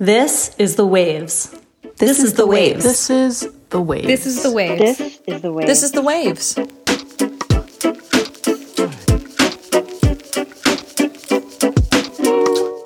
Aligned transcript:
This 0.00 0.56
is 0.56 0.76
the 0.76 0.86
waves. 0.86 1.54
This, 1.98 2.20
is 2.20 2.32
the 2.32 2.46
waves. 2.46 2.84
This 2.84 3.10
is 3.10 3.52
the 3.68 3.82
waves. 3.82 4.06
This 4.06 4.24
is 4.24 4.42
the 4.42 4.50
waves. 4.50 4.80
This 4.96 5.20
is 5.26 5.42
the 5.42 5.52
way. 5.52 5.66
This 5.66 5.82
is 5.82 5.92
the 5.92 6.00
waves. 6.00 6.56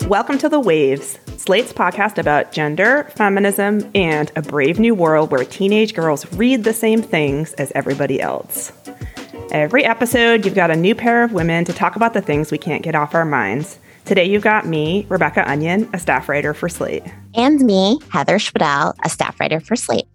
Welcome 0.08 0.38
to 0.38 0.48
The 0.48 0.58
Waves, 0.58 1.21
Slate's 1.37 1.72
podcast 1.72 2.19
about 2.19 2.50
gender, 2.50 3.05
feminism, 3.15 3.89
and 3.95 4.33
a 4.35 4.43
brave 4.43 4.81
new 4.81 4.96
world 4.96 5.31
where 5.31 5.45
teenage 5.45 5.95
girls 5.95 6.27
read 6.33 6.65
the 6.65 6.73
same 6.73 7.01
things 7.01 7.53
as 7.53 7.71
everybody 7.77 8.21
else. 8.21 8.73
Every 9.53 9.85
episode, 9.85 10.45
you've 10.45 10.57
got 10.57 10.73
a 10.73 10.77
new 10.77 10.96
pair 10.96 11.23
of 11.23 11.33
women 11.33 11.65
to 11.67 11.73
talk 11.73 11.95
about 11.95 12.12
the 12.12 12.23
things 12.23 12.51
we 12.51 12.59
can't 12.59 12.83
get 12.83 12.96
off 12.96 13.15
our 13.15 13.25
minds. 13.25 13.79
Today, 14.05 14.27
you've 14.27 14.43
got 14.43 14.66
me, 14.66 15.07
Rebecca 15.09 15.48
Onion, 15.50 15.89
a 15.95 15.98
staff 15.98 16.29
writer 16.29 16.53
for 16.53 16.68
Slate. 16.68 17.04
And 17.34 17.61
me, 17.61 17.98
Heather 18.11 18.39
Schwedel, 18.39 18.95
a 19.03 19.08
staff 19.08 19.40
writer 19.40 19.61
for 19.61 19.77
Slate. 19.77 20.07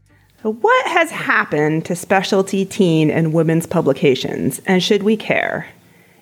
So 0.43 0.53
what 0.53 0.87
has 0.87 1.09
happened 1.09 1.85
to 1.85 1.95
specialty 1.95 2.65
teen 2.65 3.09
and 3.09 3.33
women's 3.33 3.65
publications, 3.65 4.61
and 4.67 4.83
should 4.83 5.01
we 5.01 5.17
care? 5.17 5.67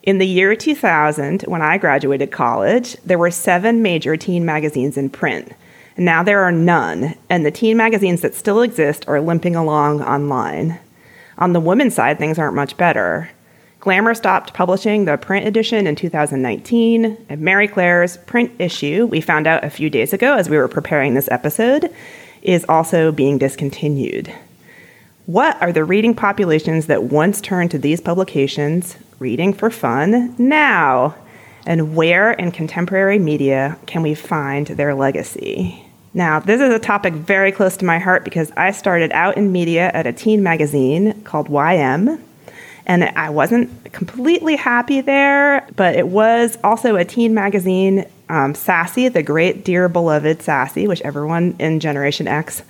In 0.02 0.18
the 0.18 0.26
year 0.26 0.56
2000, 0.56 1.42
when 1.42 1.62
I 1.62 1.78
graduated 1.78 2.32
college, 2.32 2.96
there 3.06 3.20
were 3.20 3.32
seven 3.32 3.82
major 3.82 4.16
teen 4.16 4.46
magazines 4.46 4.96
in 4.96 5.10
print. 5.10 5.52
Now 5.98 6.24
there 6.24 6.44
are 6.44 6.54
none, 6.54 7.16
and 7.30 7.46
the 7.46 7.52
teen 7.52 7.76
magazines 7.76 8.22
that 8.22 8.34
still 8.34 8.62
exist 8.62 9.04
are 9.10 9.20
limping 9.20 9.58
along 9.58 10.02
online. 10.02 10.80
On 11.38 11.52
the 11.52 11.60
women's 11.60 11.96
side, 11.96 12.18
things 12.18 12.40
aren't 12.40 12.56
much 12.56 12.78
better. 12.78 13.30
Glamour 13.88 14.16
stopped 14.16 14.54
publishing 14.54 15.06
the 15.06 15.16
print 15.16 15.48
edition 15.48 15.88
in 15.88 15.96
2019, 15.96 17.26
and 17.30 17.42
Marie 17.42 17.70
Claire's 17.70 18.18
print 18.18 18.52
issue, 18.60 19.06
we 19.06 19.22
found 19.22 19.48
out 19.48 19.64
a 19.64 19.70
few 19.70 19.90
days 19.90 20.12
ago 20.12 20.36
as 20.36 20.50
we 20.50 20.58
were 20.58 20.68
preparing 20.68 21.14
this 21.14 21.30
episode, 21.32 21.90
is 22.42 22.66
also 22.68 23.14
being 23.14 23.38
discontinued. 23.38 24.30
What 25.26 25.56
are 25.62 25.72
the 25.72 25.86
reading 25.86 26.14
populations 26.14 26.88
that 26.88 27.04
once 27.04 27.40
turned 27.40 27.72
to 27.72 27.78
these 27.78 28.02
publications, 28.02 28.98
reading 29.20 29.54
for 29.54 29.70
fun, 29.70 30.36
now? 30.38 31.16
And 31.66 31.96
where 31.96 32.34
in 32.34 32.52
contemporary 32.52 33.20
media 33.20 33.80
can 33.86 34.02
we 34.02 34.16
find 34.16 34.68
their 34.68 34.96
legacy? 34.96 35.82
Now, 36.14 36.42
this 36.42 36.60
is 36.60 36.74
a 36.74 36.80
topic 36.80 37.14
very 37.14 37.54
close 37.54 37.78
to 37.78 37.86
my 37.86 38.00
heart 38.00 38.26
because 38.26 38.52
I 38.58 38.72
started 38.72 39.14
out 39.14 39.38
in 39.38 39.54
media 39.54 39.92
at 39.94 40.06
a 40.06 40.12
teen 40.12 40.44
magazine 40.44 41.22
called 41.22 41.48
YM. 41.48 42.22
And 42.88 43.04
I 43.04 43.30
wasn't 43.30 43.92
completely 43.92 44.56
happy 44.56 45.02
there, 45.02 45.68
but 45.76 45.96
it 45.96 46.08
was 46.08 46.58
also 46.64 46.96
a 46.96 47.04
teen 47.04 47.34
magazine, 47.34 48.06
um, 48.30 48.56
Sassy, 48.56 49.10
the 49.10 49.22
great, 49.22 49.66
dear, 49.66 49.90
beloved 49.90 50.42
Sassy, 50.42 50.88
which 50.88 51.02
everyone 51.02 51.56
in 51.60 51.82
Generation 51.82 52.28
X 52.28 52.64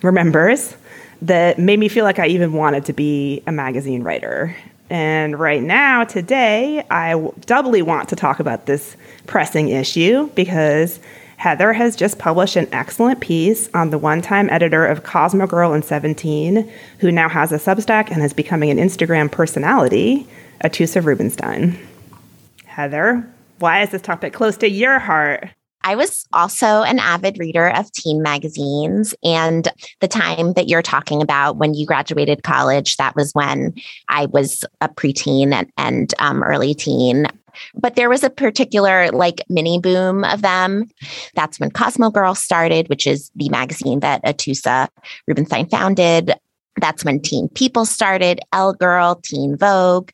remembers 0.00 0.76
that 1.22 1.58
made 1.58 1.80
me 1.80 1.88
feel 1.88 2.04
like 2.04 2.20
I 2.20 2.28
even 2.28 2.52
wanted 2.52 2.84
to 2.84 2.92
be 2.92 3.42
a 3.48 3.52
magazine 3.52 4.04
writer. 4.04 4.54
And 4.90 5.38
right 5.40 5.62
now, 5.62 6.04
today, 6.04 6.86
I 6.88 7.30
doubly 7.46 7.82
want 7.82 8.10
to 8.10 8.16
talk 8.16 8.38
about 8.38 8.66
this 8.66 8.96
pressing 9.26 9.70
issue 9.70 10.30
because 10.36 11.00
Heather 11.44 11.74
has 11.74 11.94
just 11.94 12.18
published 12.18 12.56
an 12.56 12.66
excellent 12.72 13.20
piece 13.20 13.68
on 13.74 13.90
the 13.90 13.98
one 13.98 14.22
time 14.22 14.48
editor 14.48 14.86
of 14.86 15.02
Cosmo 15.02 15.46
Girl 15.46 15.74
and 15.74 15.84
17, 15.84 16.66
who 17.00 17.12
now 17.12 17.28
has 17.28 17.52
a 17.52 17.56
Substack 17.56 18.10
and 18.10 18.22
is 18.22 18.32
becoming 18.32 18.70
an 18.70 18.78
Instagram 18.78 19.30
personality, 19.30 20.26
Atoosa 20.62 21.04
Rubenstein. 21.04 21.78
Heather, 22.64 23.30
why 23.58 23.82
is 23.82 23.90
this 23.90 24.00
topic 24.00 24.32
close 24.32 24.56
to 24.56 24.70
your 24.70 24.98
heart? 24.98 25.50
I 25.82 25.96
was 25.96 26.26
also 26.32 26.82
an 26.82 26.98
avid 26.98 27.38
reader 27.38 27.68
of 27.68 27.92
teen 27.92 28.22
magazines. 28.22 29.14
And 29.22 29.68
the 30.00 30.08
time 30.08 30.54
that 30.54 30.66
you're 30.66 30.80
talking 30.80 31.20
about 31.20 31.58
when 31.58 31.74
you 31.74 31.84
graduated 31.84 32.42
college, 32.42 32.96
that 32.96 33.14
was 33.16 33.32
when 33.34 33.74
I 34.08 34.24
was 34.24 34.64
a 34.80 34.88
preteen 34.88 35.52
and, 35.52 35.70
and 35.76 36.14
um, 36.20 36.42
early 36.42 36.72
teen. 36.72 37.26
But 37.74 37.96
there 37.96 38.08
was 38.08 38.22
a 38.22 38.30
particular 38.30 39.10
like 39.10 39.42
mini 39.48 39.78
boom 39.78 40.24
of 40.24 40.42
them. 40.42 40.86
That's 41.34 41.58
when 41.60 41.70
Cosmo 41.70 42.10
Girl 42.10 42.34
started, 42.34 42.88
which 42.88 43.06
is 43.06 43.30
the 43.36 43.48
magazine 43.48 44.00
that 44.00 44.24
Atoosa 44.24 44.88
Rubenstein 45.26 45.68
founded. 45.68 46.34
That's 46.80 47.04
when 47.04 47.20
Teen 47.20 47.48
People 47.50 47.84
started, 47.84 48.40
Elle 48.52 48.74
Girl, 48.74 49.20
Teen 49.22 49.56
Vogue. 49.56 50.10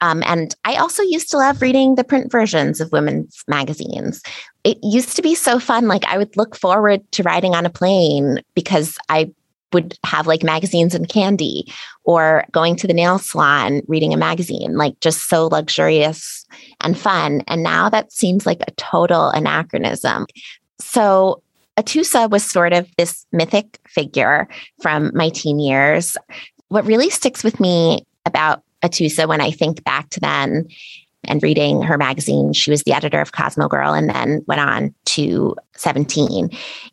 Um, 0.00 0.22
and 0.26 0.54
I 0.64 0.76
also 0.76 1.02
used 1.02 1.30
to 1.30 1.38
love 1.38 1.62
reading 1.62 1.94
the 1.94 2.04
print 2.04 2.30
versions 2.30 2.80
of 2.80 2.92
women's 2.92 3.42
magazines. 3.48 4.22
It 4.64 4.78
used 4.82 5.16
to 5.16 5.22
be 5.22 5.34
so 5.34 5.58
fun. 5.58 5.88
Like 5.88 6.04
I 6.04 6.18
would 6.18 6.36
look 6.36 6.56
forward 6.56 7.00
to 7.12 7.22
riding 7.22 7.54
on 7.54 7.66
a 7.66 7.70
plane 7.70 8.40
because 8.54 8.98
I 9.08 9.32
would 9.72 9.96
have 10.04 10.26
like 10.26 10.42
magazines 10.42 10.94
and 10.94 11.08
candy 11.08 11.72
or 12.04 12.44
going 12.52 12.76
to 12.76 12.86
the 12.86 12.94
nail 12.94 13.18
salon, 13.18 13.82
reading 13.86 14.12
a 14.12 14.16
magazine, 14.16 14.76
like 14.76 14.98
just 15.00 15.28
so 15.28 15.46
luxurious 15.46 16.44
and 16.80 16.98
fun. 16.98 17.42
And 17.46 17.62
now 17.62 17.88
that 17.88 18.12
seems 18.12 18.46
like 18.46 18.62
a 18.66 18.72
total 18.72 19.28
anachronism. 19.30 20.26
So 20.80 21.42
Atoosa 21.76 22.28
was 22.28 22.44
sort 22.44 22.72
of 22.72 22.88
this 22.98 23.26
mythic 23.32 23.78
figure 23.88 24.48
from 24.80 25.10
my 25.14 25.30
teen 25.30 25.58
years. 25.58 26.16
What 26.68 26.84
really 26.84 27.10
sticks 27.10 27.44
with 27.44 27.60
me 27.60 28.04
about 28.26 28.62
Atoosa 28.82 29.28
when 29.28 29.40
I 29.40 29.50
think 29.50 29.84
back 29.84 30.10
to 30.10 30.20
then 30.20 30.66
and 31.24 31.42
reading 31.42 31.82
her 31.82 31.96
magazine, 31.96 32.52
she 32.52 32.70
was 32.70 32.82
the 32.82 32.92
editor 32.92 33.20
of 33.20 33.32
Cosmo 33.32 33.68
Girl 33.68 33.94
and 33.94 34.10
then 34.10 34.42
went 34.48 34.60
on 34.60 34.92
to 35.06 35.54
17, 35.76 36.50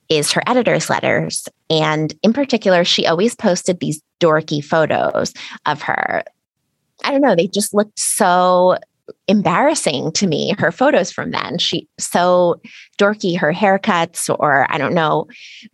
is 0.08 0.32
her 0.32 0.44
editor's 0.46 0.90
letters. 0.90 1.48
And 1.70 2.14
in 2.22 2.34
particular, 2.34 2.84
she 2.84 3.08
always 3.08 3.36
posted 3.36 3.80
these 3.80 4.02
dorky 4.20 4.64
photos 4.64 5.34
of 5.66 5.82
her. 5.82 6.24
I 7.04 7.12
don't 7.12 7.22
know, 7.22 7.36
they 7.36 7.48
just 7.48 7.74
looked 7.74 7.98
so 7.98 8.78
embarrassing 9.28 10.12
to 10.12 10.28
me 10.28 10.54
her 10.58 10.72
photos 10.72 11.12
from 11.12 11.32
then 11.32 11.58
she 11.58 11.88
so 11.98 12.60
dorky 12.98 13.38
her 13.38 13.52
haircuts 13.54 14.30
or 14.40 14.68
i 14.70 14.78
don't 14.78 14.94
know 14.94 15.28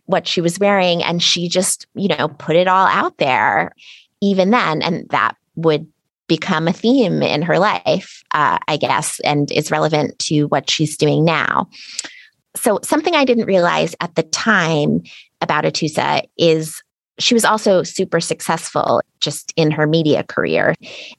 what 0.06 0.26
she 0.26 0.40
was 0.40 0.58
wearing 0.58 1.02
and 1.02 1.22
she 1.22 1.48
just 1.48 1.86
you 1.94 2.08
know 2.08 2.28
put 2.38 2.56
it 2.56 2.68
all 2.68 2.86
out 2.86 3.16
there 3.18 3.72
even 4.20 4.50
then 4.50 4.82
and 4.82 5.08
that 5.10 5.36
would 5.54 5.86
become 6.28 6.66
a 6.66 6.72
theme 6.72 7.22
in 7.22 7.42
her 7.42 7.58
life 7.58 8.22
uh, 8.32 8.58
i 8.68 8.76
guess 8.76 9.20
and 9.20 9.50
is 9.52 9.70
relevant 9.70 10.18
to 10.18 10.44
what 10.44 10.70
she's 10.70 10.96
doing 10.96 11.24
now 11.24 11.68
so 12.56 12.78
something 12.82 13.14
i 13.14 13.24
didn't 13.24 13.46
realize 13.46 13.94
at 14.00 14.14
the 14.14 14.22
time 14.22 15.02
about 15.42 15.64
Atoosa 15.64 16.22
is 16.38 16.82
she 17.18 17.34
was 17.34 17.44
also 17.44 17.82
super 17.82 18.20
successful 18.20 19.00
just 19.20 19.52
in 19.56 19.70
her 19.70 19.86
media 19.86 20.22
career 20.24 20.74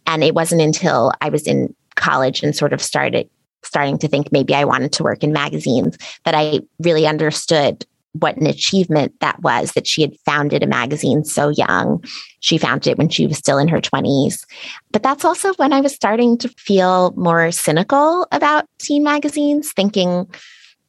and 0.06 0.24
it 0.24 0.36
wasn't 0.36 0.62
until 0.62 1.12
i 1.22 1.30
was 1.30 1.48
in 1.48 1.74
college 1.96 2.44
and 2.44 2.56
sort 2.56 2.74
of 2.74 2.82
started 2.82 3.30
starting 3.64 3.98
to 4.00 4.08
think 4.08 4.32
maybe 4.32 4.56
I 4.56 4.66
wanted 4.66 4.94
to 4.94 5.04
work 5.04 5.24
in 5.24 5.34
magazines 5.34 5.98
that 6.26 6.36
I 6.36 6.62
really 6.80 7.06
understood 7.06 7.86
what 8.14 8.38
an 8.38 8.48
achievement 8.48 9.14
that 9.20 9.40
was 9.42 9.74
that 9.74 9.86
she 9.86 10.02
had 10.02 10.16
founded 10.26 10.64
a 10.64 10.68
magazine 10.68 11.24
so 11.24 11.50
young. 11.50 12.04
She 12.40 12.58
founded 12.58 12.92
it 12.92 12.98
when 12.98 13.10
she 13.10 13.28
was 13.28 13.38
still 13.38 13.60
in 13.60 13.68
her 13.68 13.82
20s. 13.82 14.44
But 14.92 15.04
that's 15.04 15.26
also 15.26 15.54
when 15.56 15.74
I 15.74 15.82
was 15.82 15.94
starting 15.94 16.38
to 16.40 16.50
feel 16.50 17.12
more 17.12 17.52
cynical 17.52 18.26
about 18.32 18.66
teen 18.80 19.04
magazines, 19.04 19.72
thinking, 19.72 20.28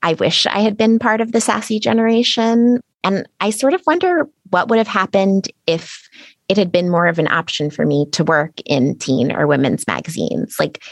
I 0.03 0.15
wish 0.15 0.47
I 0.47 0.61
had 0.61 0.77
been 0.77 0.99
part 0.99 1.21
of 1.21 1.33
the 1.33 1.41
sassy 1.41 1.79
generation. 1.79 2.81
And 3.05 3.29
I 3.41 3.51
sort 3.51 3.75
of 3.75 3.83
wonder 3.87 4.29
what 4.51 4.69
would 4.69 4.79
have 4.79 4.89
happened 4.89 5.51
if 5.67 6.09
it 6.49 6.57
had 6.57 6.73
been 6.73 6.91
more 6.91 7.07
of 7.07 7.19
an 7.19 7.29
option 7.29 7.71
for 7.71 7.85
me 7.85 8.07
to 8.13 8.25
work 8.25 8.53
in 8.65 8.99
teen 8.99 9.31
or 9.31 9.47
women's 9.47 9.87
magazines. 9.87 10.57
Like, 10.59 10.83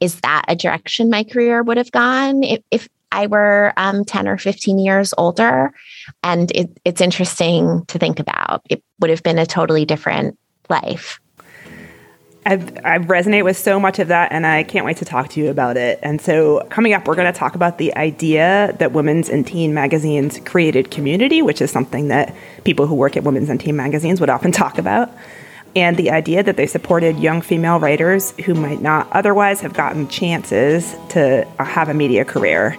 is 0.00 0.20
that 0.20 0.44
a 0.48 0.56
direction 0.56 1.10
my 1.10 1.24
career 1.24 1.62
would 1.62 1.76
have 1.76 1.92
gone 1.92 2.42
if, 2.42 2.62
if 2.70 2.88
I 3.10 3.26
were 3.26 3.72
um, 3.76 4.04
10 4.04 4.28
or 4.28 4.36
15 4.36 4.78
years 4.78 5.14
older? 5.16 5.72
And 6.22 6.50
it, 6.52 6.70
it's 6.84 7.00
interesting 7.00 7.84
to 7.86 7.98
think 7.98 8.20
about. 8.20 8.62
It 8.68 8.82
would 9.00 9.10
have 9.10 9.22
been 9.22 9.38
a 9.38 9.46
totally 9.46 9.84
different 9.84 10.38
life. 10.68 11.20
I, 12.48 12.54
I 12.82 12.98
resonate 12.98 13.44
with 13.44 13.58
so 13.58 13.78
much 13.78 13.98
of 13.98 14.08
that, 14.08 14.32
and 14.32 14.46
I 14.46 14.62
can't 14.62 14.86
wait 14.86 14.96
to 14.96 15.04
talk 15.04 15.28
to 15.30 15.40
you 15.40 15.50
about 15.50 15.76
it. 15.76 15.98
And 16.02 16.18
so, 16.18 16.66
coming 16.70 16.94
up, 16.94 17.06
we're 17.06 17.14
going 17.14 17.30
to 17.30 17.38
talk 17.38 17.54
about 17.54 17.76
the 17.76 17.94
idea 17.94 18.74
that 18.78 18.92
women's 18.92 19.28
and 19.28 19.46
teen 19.46 19.74
magazines 19.74 20.40
created 20.46 20.90
community, 20.90 21.42
which 21.42 21.60
is 21.60 21.70
something 21.70 22.08
that 22.08 22.34
people 22.64 22.86
who 22.86 22.94
work 22.94 23.18
at 23.18 23.24
women's 23.24 23.50
and 23.50 23.60
teen 23.60 23.76
magazines 23.76 24.18
would 24.18 24.30
often 24.30 24.50
talk 24.62 24.78
about, 24.78 25.10
and 25.76 25.98
the 25.98 26.10
idea 26.10 26.42
that 26.42 26.56
they 26.56 26.66
supported 26.66 27.18
young 27.18 27.42
female 27.42 27.78
writers 27.78 28.30
who 28.46 28.54
might 28.54 28.80
not 28.80 29.06
otherwise 29.12 29.60
have 29.60 29.74
gotten 29.74 30.08
chances 30.08 30.96
to 31.10 31.46
have 31.58 31.90
a 31.90 31.94
media 31.94 32.24
career. 32.24 32.78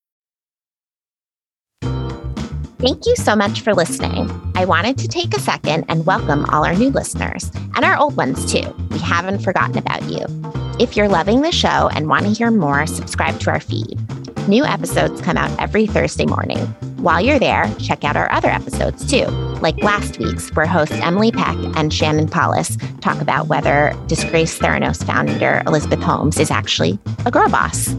Thank 2.81 3.05
you 3.05 3.15
so 3.15 3.35
much 3.35 3.61
for 3.61 3.75
listening. 3.75 4.27
I 4.55 4.65
wanted 4.65 4.97
to 4.97 5.07
take 5.07 5.35
a 5.35 5.39
second 5.39 5.85
and 5.87 6.03
welcome 6.03 6.45
all 6.45 6.65
our 6.65 6.73
new 6.73 6.89
listeners 6.89 7.51
and 7.75 7.85
our 7.85 7.95
old 7.95 8.17
ones 8.17 8.51
too. 8.51 8.73
We 8.89 8.97
haven't 8.97 9.43
forgotten 9.43 9.77
about 9.77 10.01
you. 10.09 10.25
If 10.79 10.97
you're 10.97 11.07
loving 11.07 11.43
the 11.43 11.51
show 11.51 11.91
and 11.93 12.09
want 12.09 12.25
to 12.25 12.31
hear 12.31 12.49
more, 12.49 12.87
subscribe 12.87 13.39
to 13.41 13.51
our 13.51 13.59
feed. 13.59 13.99
New 14.47 14.65
episodes 14.65 15.21
come 15.21 15.37
out 15.37 15.55
every 15.61 15.85
Thursday 15.85 16.25
morning. 16.25 16.57
While 16.97 17.21
you're 17.21 17.37
there, 17.37 17.71
check 17.77 18.03
out 18.03 18.17
our 18.17 18.31
other 18.31 18.49
episodes 18.49 19.05
too, 19.05 19.25
like 19.61 19.77
last 19.83 20.17
week's, 20.17 20.49
where 20.55 20.65
hosts 20.65 20.95
Emily 20.95 21.31
Peck 21.31 21.57
and 21.75 21.93
Shannon 21.93 22.27
Palus 22.27 22.77
talk 22.99 23.21
about 23.21 23.45
whether 23.45 23.95
disgraced 24.07 24.59
Theranos 24.59 25.05
founder 25.05 25.61
Elizabeth 25.67 26.01
Holmes 26.01 26.39
is 26.39 26.49
actually 26.49 26.97
a 27.27 27.31
girl 27.31 27.47
boss. 27.47 27.93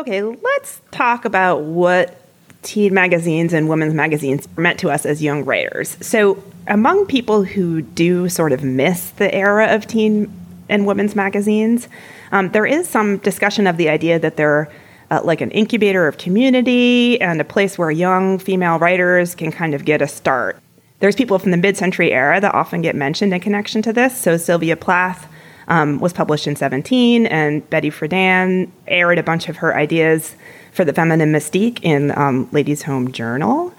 Okay, 0.00 0.22
let's 0.22 0.80
talk 0.92 1.26
about 1.26 1.60
what 1.60 2.18
teen 2.62 2.94
magazines 2.94 3.52
and 3.52 3.68
women's 3.68 3.92
magazines 3.92 4.48
meant 4.56 4.80
to 4.80 4.88
us 4.88 5.04
as 5.04 5.22
young 5.22 5.44
writers. 5.44 5.98
So, 6.00 6.42
among 6.68 7.04
people 7.04 7.44
who 7.44 7.82
do 7.82 8.30
sort 8.30 8.52
of 8.52 8.64
miss 8.64 9.10
the 9.10 9.34
era 9.34 9.74
of 9.74 9.86
teen 9.86 10.32
and 10.70 10.86
women's 10.86 11.14
magazines, 11.14 11.86
um, 12.32 12.48
there 12.52 12.64
is 12.64 12.88
some 12.88 13.18
discussion 13.18 13.66
of 13.66 13.76
the 13.76 13.90
idea 13.90 14.18
that 14.18 14.38
they're 14.38 14.72
uh, 15.10 15.20
like 15.22 15.42
an 15.42 15.50
incubator 15.50 16.08
of 16.08 16.16
community 16.16 17.20
and 17.20 17.38
a 17.38 17.44
place 17.44 17.76
where 17.76 17.90
young 17.90 18.38
female 18.38 18.78
writers 18.78 19.34
can 19.34 19.52
kind 19.52 19.74
of 19.74 19.84
get 19.84 20.00
a 20.00 20.08
start. 20.08 20.58
There's 21.00 21.14
people 21.14 21.38
from 21.38 21.50
the 21.50 21.58
mid 21.58 21.76
century 21.76 22.10
era 22.10 22.40
that 22.40 22.54
often 22.54 22.80
get 22.80 22.96
mentioned 22.96 23.34
in 23.34 23.40
connection 23.40 23.82
to 23.82 23.92
this. 23.92 24.18
So, 24.18 24.38
Sylvia 24.38 24.78
Plath 24.78 25.29
um, 25.70 26.00
was 26.00 26.12
published 26.12 26.46
in 26.46 26.56
17, 26.56 27.26
and 27.26 27.68
Betty 27.70 27.90
Friedan 27.90 28.68
aired 28.88 29.18
a 29.18 29.22
bunch 29.22 29.48
of 29.48 29.58
her 29.58 29.74
ideas 29.74 30.34
for 30.72 30.84
the 30.84 30.92
feminine 30.92 31.32
mystique 31.32 31.78
in 31.82 32.16
um, 32.18 32.48
Ladies' 32.52 32.82
Home 32.82 33.12
Journal, 33.12 33.72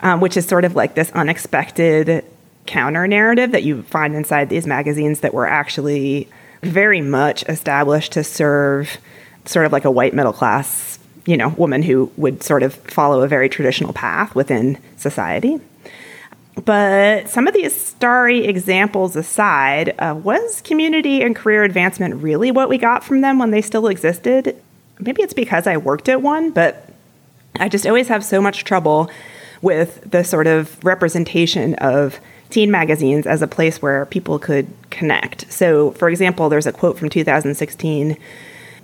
um, 0.00 0.20
which 0.20 0.36
is 0.36 0.46
sort 0.46 0.64
of 0.64 0.74
like 0.74 0.94
this 0.94 1.10
unexpected 1.12 2.24
counter 2.66 3.06
narrative 3.06 3.52
that 3.52 3.62
you 3.62 3.82
find 3.84 4.14
inside 4.14 4.48
these 4.48 4.66
magazines 4.66 5.20
that 5.20 5.32
were 5.32 5.46
actually 5.46 6.28
very 6.62 7.00
much 7.00 7.44
established 7.48 8.12
to 8.12 8.24
serve 8.24 8.98
sort 9.44 9.66
of 9.66 9.72
like 9.72 9.84
a 9.84 9.90
white 9.90 10.14
middle 10.14 10.32
class, 10.32 10.98
you 11.26 11.36
know, 11.36 11.50
woman 11.50 11.82
who 11.82 12.10
would 12.16 12.42
sort 12.42 12.64
of 12.64 12.74
follow 12.74 13.22
a 13.22 13.28
very 13.28 13.48
traditional 13.48 13.92
path 13.92 14.34
within 14.34 14.78
society. 14.96 15.60
But 16.64 17.28
some 17.28 17.46
of 17.46 17.54
these 17.54 17.78
starry 17.78 18.46
examples 18.46 19.14
aside, 19.14 19.94
uh, 19.98 20.14
was 20.20 20.62
community 20.62 21.22
and 21.22 21.36
career 21.36 21.64
advancement 21.64 22.22
really 22.22 22.50
what 22.50 22.68
we 22.68 22.78
got 22.78 23.04
from 23.04 23.20
them 23.20 23.38
when 23.38 23.50
they 23.50 23.60
still 23.60 23.86
existed? 23.86 24.60
Maybe 24.98 25.22
it's 25.22 25.34
because 25.34 25.66
I 25.66 25.76
worked 25.76 26.08
at 26.08 26.22
one, 26.22 26.50
but 26.50 26.88
I 27.60 27.68
just 27.68 27.86
always 27.86 28.08
have 28.08 28.24
so 28.24 28.40
much 28.40 28.64
trouble 28.64 29.10
with 29.62 30.10
the 30.10 30.24
sort 30.24 30.46
of 30.46 30.82
representation 30.84 31.74
of 31.74 32.18
teen 32.50 32.70
magazines 32.70 33.26
as 33.26 33.42
a 33.42 33.46
place 33.46 33.82
where 33.82 34.06
people 34.06 34.38
could 34.38 34.66
connect. 34.90 35.50
So, 35.52 35.90
for 35.92 36.08
example, 36.08 36.48
there's 36.48 36.66
a 36.66 36.72
quote 36.72 36.98
from 36.98 37.10
2016 37.10 38.16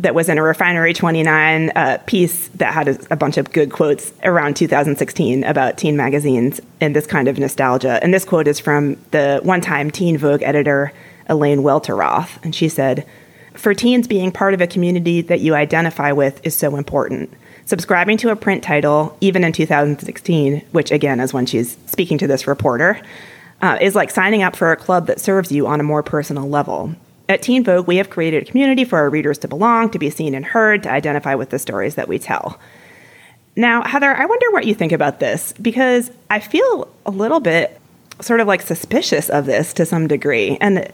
that 0.00 0.15
was 0.15 0.29
in 0.29 0.39
a 0.39 0.43
Refinery 0.43 0.94
29 0.94 1.71
uh, 1.71 1.99
piece 2.06 2.49
that 2.49 2.73
had 2.73 2.89
a, 2.89 2.99
a, 3.12 3.17
bunch 3.17 3.37
of 3.37 3.53
good 3.53 3.71
quotes 3.71 4.12
around 4.25 4.56
2016 4.56 5.44
about 5.44 5.79
teen 5.79 5.97
magazines 5.97 6.61
and 6.81 6.97
this 6.97 7.06
kind 7.06 7.29
of 7.29 7.39
nostalgia. 7.39 8.03
And 8.03 8.12
this 8.12 8.25
quote 8.25 8.49
is 8.49 8.59
from 8.59 8.97
the 9.11 9.41
one 9.43 9.61
time 9.61 9.91
Teen 9.91 10.19
Vogue 10.19 10.43
editor, 10.43 10.93
Elaine 11.29 11.61
Welteroth. 11.61 12.43
And 12.43 12.55
she 12.55 12.69
said, 12.69 13.06
For 13.55 13.75
teens, 13.75 14.09
being 14.09 14.33
part 14.33 14.55
of 14.55 14.61
a 14.61 14.67
community 14.67 15.21
that 15.23 15.41
you 15.41 15.55
identify 15.55 16.12
with 16.12 16.44
is 16.44 16.56
so 16.56 16.77
important. 16.77 17.33
Subscribing 17.65 18.17
to 18.19 18.31
a 18.31 18.37
print 18.37 18.65
title, 18.65 19.17
even 19.21 19.44
in 19.44 19.53
2016, 19.53 20.62
which 20.73 20.91
again 20.91 21.21
is 21.21 21.33
when 21.33 21.47
she's 21.47 21.77
speaking 21.87 22.19
to 22.19 22.27
this 22.27 22.47
reporter, 22.47 23.00
uh, 23.61 23.79
is 23.81 23.94
like 23.94 24.11
signing 24.11 24.43
up 24.43 24.56
for 24.56 24.73
a 24.73 24.77
club 24.77 25.06
that 25.06 25.21
serves 25.21 25.53
you 25.53 25.67
on 25.67 25.79
a 25.79 25.85
more 25.85 26.03
personal 26.03 26.49
level. 26.49 26.94
At 27.29 27.43
Teen 27.43 27.65
Vogue, 27.65 27.87
we 27.87 27.97
have 27.97 28.11
created 28.11 28.43
a 28.43 28.47
community 28.47 28.85
for 28.85 28.99
our 28.99 29.09
readers 29.09 29.39
to 29.39 29.49
belong, 29.49 29.91
to 29.91 29.99
be 29.99 30.11
seen 30.11 30.35
and 30.35 30.45
heard, 30.45 30.83
to 30.83 30.91
identify 30.91 31.35
with 31.35 31.51
the 31.51 31.59
stories 31.59 31.95
that 31.95 32.09
we 32.09 32.19
tell. 32.19 32.59
Now, 33.55 33.83
Heather, 33.83 34.15
I 34.15 34.25
wonder 34.25 34.51
what 34.51 34.67
you 34.67 34.75
think 34.75 34.93
about 34.93 35.21
this 35.21 35.53
because 35.61 36.11
I 36.31 36.41
feel 36.41 36.89
a 37.05 37.11
little 37.11 37.41
bit 37.41 37.81
sort 38.21 38.41
of 38.41 38.47
like 38.47 38.63
suspicious 38.63 39.29
of 39.29 39.47
this 39.47 39.73
to 39.75 39.85
some 39.85 40.09
degree. 40.09 40.57
And 40.61 40.91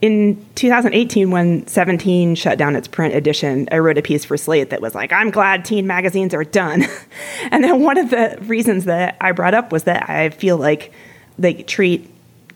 in 0.00 0.44
2018, 0.54 1.30
when 1.30 1.66
17 1.66 2.34
shut 2.34 2.56
down 2.56 2.76
its 2.76 2.88
print 2.88 3.14
edition, 3.14 3.68
I 3.72 3.78
wrote 3.78 3.98
a 3.98 4.02
piece 4.02 4.24
for 4.24 4.36
Slate 4.36 4.70
that 4.70 4.80
was 4.80 4.94
like, 4.94 5.12
I'm 5.12 5.30
glad 5.30 5.64
teen 5.64 5.86
magazines 5.86 6.34
are 6.34 6.44
done. 6.44 6.84
and 7.50 7.64
then 7.64 7.82
one 7.82 7.98
of 7.98 8.10
the 8.10 8.38
reasons 8.42 8.84
that 8.84 9.16
I 9.20 9.32
brought 9.32 9.54
up 9.54 9.72
was 9.72 9.84
that 9.84 10.08
I 10.08 10.30
feel 10.30 10.56
like 10.56 10.92
they 11.38 11.62
treat 11.62 12.08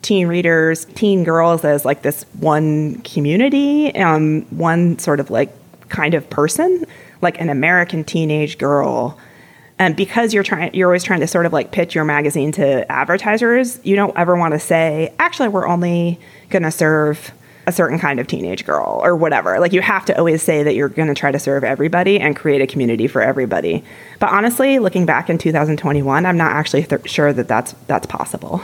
teen 0.03 0.27
readers, 0.27 0.85
teen 0.85 1.25
girls 1.25 1.65
as 1.65 1.85
like 1.85 2.03
this 2.03 2.25
one 2.39 2.97
community, 3.03 3.95
um, 3.95 4.43
one 4.57 4.99
sort 4.99 5.21
of 5.21 5.31
like 5.31 5.51
kind 5.89 6.15
of 6.15 6.29
person, 6.29 6.85
like 7.21 7.41
an 7.41 7.49
American 7.49 8.05
teenage 8.05 8.59
girl. 8.59 9.19
And 9.79 9.97
because 9.97 10.35
you're 10.35 10.43
trying, 10.43 10.75
you're 10.75 10.89
always 10.89 11.05
trying 11.05 11.21
to 11.21 11.27
sort 11.27 11.47
of 11.47 11.53
like 11.53 11.73
pitch 11.73 11.95
your 11.95 12.05
magazine 12.05 12.53
to 12.53 12.91
advertisers. 12.91 13.81
You 13.85 13.97
don't 13.97 14.17
ever 14.17 14.37
want 14.37 14.55
to 14.55 14.61
say, 14.61 15.13
actually, 15.19 15.49
we're 15.49 15.67
only 15.67 16.21
going 16.51 16.63
to 16.63 16.71
serve 16.71 17.33
a 17.67 17.73
certain 17.73 17.99
kind 17.99 18.19
of 18.19 18.27
teenage 18.27 18.65
girl 18.65 19.01
or 19.05 19.15
whatever. 19.15 19.61
Like 19.61 19.73
you 19.73 19.81
have 19.83 20.05
to 20.07 20.19
always 20.19 20.43
say 20.43 20.65
that 20.65 20.75
you're 20.75 20.89
going 20.89 21.09
to 21.09 21.15
try 21.15 21.31
to 21.31 21.39
serve 21.39 21.63
everybody 21.63 22.19
and 22.19 22.35
create 22.35 22.61
a 22.61 22.67
community 22.67 23.07
for 23.07 23.23
everybody. 23.23 23.85
But 24.19 24.31
honestly, 24.31 24.81
looking 24.81 25.07
back 25.07 25.31
in 25.31 25.39
2021, 25.39 26.27
I'm 26.27 26.37
not 26.37 26.53
actually 26.53 26.85
th- 26.85 27.09
sure 27.09 27.33
that 27.33 27.47
that's 27.47 27.73
that's 27.87 28.07
possible. 28.07 28.63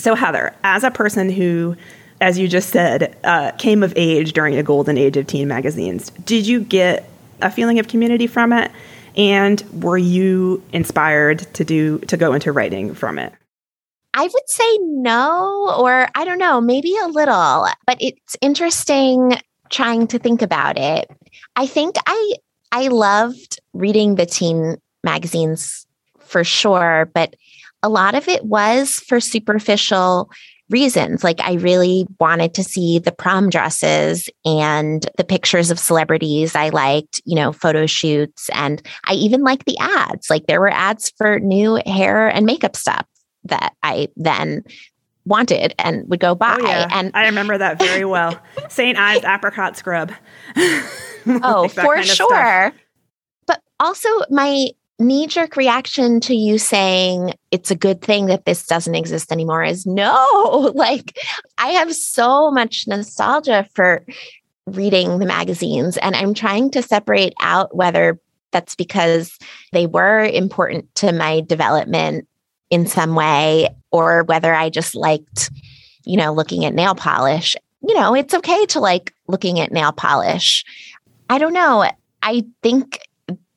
So, 0.00 0.14
Heather, 0.14 0.54
as 0.64 0.82
a 0.82 0.90
person 0.90 1.28
who, 1.28 1.76
as 2.22 2.38
you 2.38 2.48
just 2.48 2.70
said, 2.70 3.16
uh, 3.22 3.52
came 3.52 3.82
of 3.82 3.92
age 3.96 4.32
during 4.32 4.56
a 4.56 4.62
golden 4.62 4.96
age 4.96 5.18
of 5.18 5.26
teen 5.26 5.46
magazines, 5.46 6.08
did 6.24 6.46
you 6.46 6.60
get 6.60 7.08
a 7.42 7.50
feeling 7.50 7.78
of 7.78 7.86
community 7.86 8.26
from 8.26 8.52
it? 8.52 8.70
And 9.14 9.62
were 9.82 9.98
you 9.98 10.62
inspired 10.72 11.40
to 11.54 11.64
do 11.64 11.98
to 11.98 12.16
go 12.16 12.32
into 12.32 12.50
writing 12.50 12.94
from 12.94 13.18
it? 13.18 13.34
I 14.14 14.22
would 14.22 14.48
say 14.48 14.78
no, 14.80 15.74
or 15.78 16.08
I 16.14 16.24
don't 16.24 16.38
know, 16.38 16.62
maybe 16.62 16.94
a 16.96 17.06
little, 17.06 17.66
but 17.86 17.98
it's 18.00 18.36
interesting 18.40 19.34
trying 19.68 20.06
to 20.08 20.18
think 20.18 20.40
about 20.40 20.78
it. 20.78 21.10
I 21.56 21.66
think 21.66 21.96
I 22.06 22.34
I 22.72 22.88
loved 22.88 23.60
reading 23.74 24.14
the 24.14 24.26
teen 24.26 24.78
magazines 25.04 25.86
for 26.20 26.42
sure, 26.42 27.10
but 27.12 27.34
a 27.82 27.88
lot 27.88 28.14
of 28.14 28.28
it 28.28 28.44
was 28.44 29.00
for 29.00 29.20
superficial 29.20 30.30
reasons. 30.70 31.24
Like 31.24 31.40
I 31.40 31.54
really 31.54 32.06
wanted 32.18 32.54
to 32.54 32.64
see 32.64 32.98
the 32.98 33.12
prom 33.12 33.50
dresses 33.50 34.28
and 34.44 35.06
the 35.16 35.24
pictures 35.24 35.70
of 35.70 35.78
celebrities. 35.78 36.54
I 36.54 36.68
liked, 36.68 37.20
you 37.24 37.34
know, 37.34 37.52
photo 37.52 37.86
shoots 37.86 38.48
and 38.54 38.80
I 39.06 39.14
even 39.14 39.42
liked 39.42 39.66
the 39.66 39.76
ads. 39.80 40.30
Like 40.30 40.46
there 40.46 40.60
were 40.60 40.72
ads 40.72 41.12
for 41.18 41.40
new 41.40 41.80
hair 41.86 42.28
and 42.28 42.46
makeup 42.46 42.76
stuff 42.76 43.04
that 43.44 43.74
I 43.82 44.08
then 44.16 44.62
wanted 45.24 45.74
and 45.78 46.08
would 46.08 46.20
go 46.20 46.30
oh, 46.30 46.34
buy. 46.36 46.58
Oh, 46.60 46.66
yeah. 46.66 46.88
And 46.92 47.10
I 47.14 47.26
remember 47.26 47.58
that 47.58 47.78
very 47.78 48.04
well. 48.04 48.40
St. 48.68 48.96
Ives 48.96 49.24
apricot 49.24 49.76
scrub. 49.76 50.12
oh, 51.26 51.68
for 51.68 52.02
sure. 52.02 52.72
But 53.46 53.62
also 53.80 54.08
my 54.30 54.68
knee 55.00 55.26
jerk 55.26 55.56
reaction 55.56 56.20
to 56.20 56.34
you 56.34 56.58
saying 56.58 57.34
it's 57.50 57.70
a 57.70 57.76
good 57.76 58.02
thing 58.02 58.26
that 58.26 58.44
this 58.44 58.66
doesn't 58.66 58.94
exist 58.94 59.32
anymore 59.32 59.64
is 59.64 59.86
no. 59.86 60.72
Like, 60.80 61.18
I 61.58 61.68
have 61.68 61.94
so 61.94 62.50
much 62.50 62.84
nostalgia 62.86 63.66
for 63.74 64.04
reading 64.66 65.18
the 65.18 65.26
magazines, 65.26 65.96
and 65.96 66.14
I'm 66.14 66.32
trying 66.32 66.70
to 66.72 66.82
separate 66.82 67.34
out 67.40 67.74
whether 67.74 68.18
that's 68.52 68.74
because 68.74 69.36
they 69.72 69.86
were 69.86 70.24
important 70.24 70.94
to 70.96 71.12
my 71.12 71.40
development 71.40 72.26
in 72.70 72.86
some 72.86 73.14
way 73.14 73.68
or 73.90 74.22
whether 74.24 74.54
I 74.54 74.70
just 74.70 74.94
liked, 74.94 75.50
you 76.04 76.16
know, 76.16 76.32
looking 76.32 76.64
at 76.64 76.74
nail 76.74 76.94
polish. 76.94 77.56
You 77.82 77.94
know, 77.94 78.14
it's 78.14 78.34
okay 78.34 78.66
to 78.66 78.80
like 78.80 79.12
looking 79.28 79.60
at 79.60 79.72
nail 79.72 79.92
polish. 79.92 80.64
I 81.28 81.38
don't 81.38 81.52
know 81.52 81.84
I 82.22 82.44
think 82.62 82.98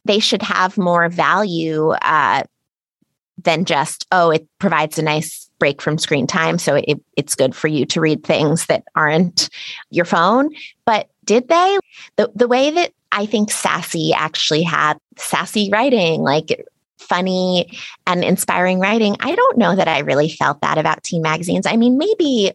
they 0.06 0.20
should 0.20 0.42
have 0.42 0.78
more 0.78 1.10
value 1.10 1.90
uh, 1.90 2.44
than 3.42 3.66
just, 3.66 4.06
oh, 4.12 4.32
it 4.32 4.48
provides 4.60 5.00
a 5.00 5.04
nice 5.04 5.50
break 5.60 5.82
from 5.82 5.98
screen 5.98 6.28
time. 6.28 6.58
So 6.58 6.76
it, 6.76 7.02
it's 7.16 7.36
good 7.36 7.56
for 7.56 7.68
you 7.68 7.86
to 7.88 8.02
read 8.02 8.24
things 8.24 8.66
that 8.66 8.84
aren't 8.96 9.50
your 9.90 10.06
phone. 10.06 10.50
But 10.86 11.10
did 11.24 11.48
they? 11.48 11.78
The, 12.18 12.32
the 12.36 12.48
way 12.48 12.72
that 12.72 12.92
I 13.12 13.26
think 13.26 13.52
Sassy 13.52 14.14
actually 14.14 14.64
had 14.64 14.98
sassy 15.18 15.70
writing, 15.72 16.22
like 16.22 16.66
funny 16.98 17.78
and 18.08 18.24
inspiring 18.24 18.80
writing. 18.80 19.16
I 19.20 19.36
don't 19.36 19.58
know 19.58 19.76
that 19.76 19.88
I 19.88 20.00
really 20.00 20.30
felt 20.30 20.62
that 20.62 20.78
about 20.78 21.04
teen 21.04 21.22
magazines. 21.22 21.66
I 21.66 21.76
mean, 21.76 21.98
maybe 21.98 22.54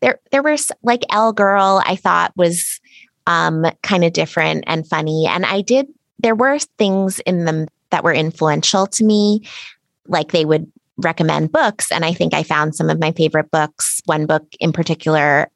there 0.00 0.18
there 0.32 0.42
was 0.42 0.72
like 0.82 1.02
Elle 1.10 1.32
Girl, 1.32 1.82
I 1.84 1.96
thought 1.96 2.32
was 2.36 2.80
um, 3.26 3.66
kind 3.82 4.04
of 4.04 4.12
different 4.12 4.64
and 4.66 4.86
funny. 4.86 5.26
And 5.26 5.46
I 5.46 5.60
did 5.60 5.86
there 6.22 6.34
were 6.34 6.58
things 6.78 7.18
in 7.20 7.44
them 7.44 7.68
that 7.90 8.04
were 8.04 8.12
influential 8.12 8.86
to 8.86 9.04
me, 9.04 9.42
like 10.06 10.32
they 10.32 10.44
would 10.44 10.70
recommend 10.98 11.52
books. 11.52 11.90
And 11.90 12.04
I 12.04 12.12
think 12.12 12.34
I 12.34 12.42
found 12.42 12.74
some 12.74 12.90
of 12.90 13.00
my 13.00 13.12
favorite 13.12 13.50
books. 13.50 14.00
One 14.04 14.26
book 14.26 14.44
in 14.60 14.72
particular, 14.72 15.50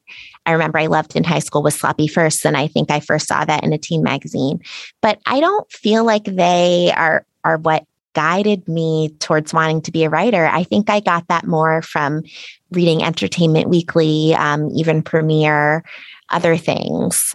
I 0.47 0.53
remember 0.53 0.79
I 0.79 0.87
loved 0.87 1.17
in 1.17 1.25
high 1.25 1.41
school 1.41 1.63
was 1.63 1.75
Sloppy 1.75 2.07
First. 2.07 2.45
And 2.45 2.57
I 2.57 2.67
think 2.67 2.91
I 2.91 3.01
first 3.01 3.29
saw 3.29 3.45
that 3.45 3.63
in 3.63 3.73
a 3.73 3.79
teen 3.79 4.03
magazine. 4.03 4.61
But 5.01 5.21
I 5.27 5.41
don't 5.41 5.71
feel 5.71 6.05
like 6.05 6.25
they 6.25 6.93
are 6.97 7.27
are 7.45 7.59
what 7.59 7.85
guided 8.15 8.67
me 8.69 9.11
towards 9.19 9.53
wanting 9.53 9.83
to 9.83 9.93
be 9.93 10.05
a 10.05 10.11
writer. 10.11 10.47
I 10.47 10.63
think 10.65 10.89
I 10.89 11.01
got 11.01 11.29
that 11.29 11.47
more 11.47 11.83
from 11.83 12.23
reading 12.71 13.03
Entertainment 13.03 13.69
Weekly, 13.69 14.35
um, 14.35 14.71
even 14.75 15.03
Premiere, 15.03 15.85
other 16.31 16.57
things. 16.57 17.35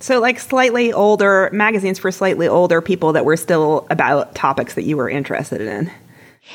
So, 0.00 0.18
like 0.18 0.40
slightly 0.40 0.92
older 0.92 1.50
magazines 1.52 1.98
for 1.98 2.10
slightly 2.10 2.48
older 2.48 2.80
people 2.80 3.12
that 3.12 3.24
were 3.24 3.36
still 3.36 3.86
about 3.90 4.34
topics 4.34 4.74
that 4.74 4.82
you 4.82 4.96
were 4.96 5.10
interested 5.10 5.60
in. 5.60 5.90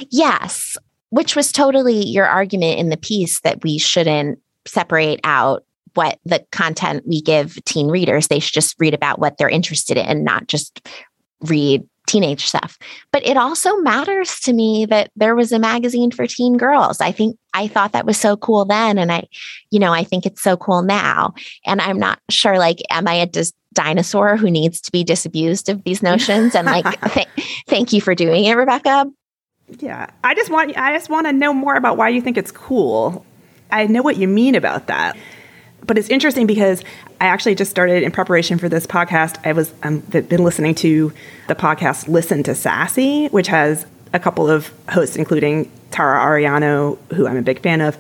Yes, 0.10 0.78
which 1.10 1.36
was 1.36 1.52
totally 1.52 2.06
your 2.06 2.25
argument 2.25 2.80
in 2.80 2.90
the 2.90 2.98
piece 2.98 3.42
that 3.42 3.64
we 3.64 3.78
shouldn't 3.78 4.40
separate 4.66 5.20
out 5.24 5.64
what 5.94 6.20
the 6.25 6.46
content 6.52 7.04
we 7.08 7.22
give 7.22 7.64
teen 7.66 7.88
readers. 7.88 8.28
They 8.28 8.40
should 8.40 8.54
just 8.54 8.75
read 8.80 8.94
about 8.94 9.20
what 9.20 9.38
they're 9.38 9.48
interested 9.48 9.98
in, 9.98 10.24
not 10.24 10.48
just 10.48 10.86
read 11.42 11.88
teenage 12.08 12.46
stuff. 12.46 12.78
But 13.12 13.26
it 13.26 13.38
also 13.38 13.76
matters 13.78 14.40
to 14.42 14.54
me 14.54 14.86
that 14.88 15.12
there 15.16 15.36
was 15.36 15.52
a 15.52 15.60
magazine 15.60 16.12
for 16.12 16.28
teen 16.28 16.58
girls. 16.58 17.02
I 17.02 17.12
think 17.12 17.38
I 17.54 17.68
thought 17.68 17.94
that 17.94 18.06
was 18.06 18.18
so 18.18 18.38
cool 18.38 18.66
then. 18.66 18.98
And 18.98 19.12
I, 19.12 19.28
you 19.72 19.80
know, 19.80 19.94
I 19.94 20.04
think 20.04 20.26
it's 20.26 20.42
so 20.42 20.58
cool 20.58 20.82
now. 20.82 21.34
And 21.66 21.82
I'm 21.82 22.00
not 22.00 22.20
sure, 22.30 22.58
like, 22.58 22.80
am 22.90 23.08
I 23.08 23.16
a 23.16 23.26
dis- 23.26 23.54
dinosaur 23.74 24.38
who 24.38 24.50
needs 24.50 24.82
to 24.82 24.92
be 24.92 25.04
disabused 25.04 25.70
of 25.70 25.84
these 25.84 26.04
notions? 26.04 26.56
And 26.56 26.66
like, 26.66 26.86
th- 27.14 27.28
thank 27.68 27.94
you 27.94 28.02
for 28.02 28.16
doing 28.16 28.46
it, 28.46 28.54
Rebecca. 28.54 29.12
Yeah. 29.80 30.10
I 30.24 30.36
just 30.36 30.50
want, 30.50 30.78
I 30.78 30.94
just 30.94 31.10
want 31.10 31.28
to 31.28 31.34
know 31.34 31.54
more 31.54 31.76
about 31.76 31.98
why 31.98 32.10
you 32.10 32.22
think 32.22 32.38
it's 32.38 32.52
cool. 32.52 33.26
I 33.72 33.88
know 33.88 34.04
what 34.04 34.18
you 34.18 34.28
mean 34.28 34.56
about 34.56 34.88
that 34.88 35.18
but 35.86 35.98
it's 35.98 36.10
interesting 36.10 36.48
because 36.48 36.84
I 37.20 37.25
actually 37.27 37.56
just 37.56 37.72
started 37.72 38.04
in 38.04 38.12
preparation 38.12 38.58
for 38.58 38.70
this 38.70 38.86
podcast. 38.88 39.38
I 39.46 39.54
was 39.54 39.74
um, 39.84 40.00
been 40.00 40.44
listening 40.44 40.75
to 40.75 41.13
the 41.48 41.56
podcast 41.56 42.08
Listen 42.08 42.44
to 42.44 42.56
Sassy, 42.56 43.27
which 43.27 43.48
has 43.48 43.86
a 44.13 44.20
couple 44.20 44.50
of 44.50 44.72
hosts, 44.89 45.15
including 45.15 45.72
Tara 45.92 46.20
Ariano, 46.20 46.98
who 47.13 47.27
I'm 47.27 47.38
a 47.38 47.42
big 47.42 47.62
fan 47.62 47.82
of, 47.82 47.98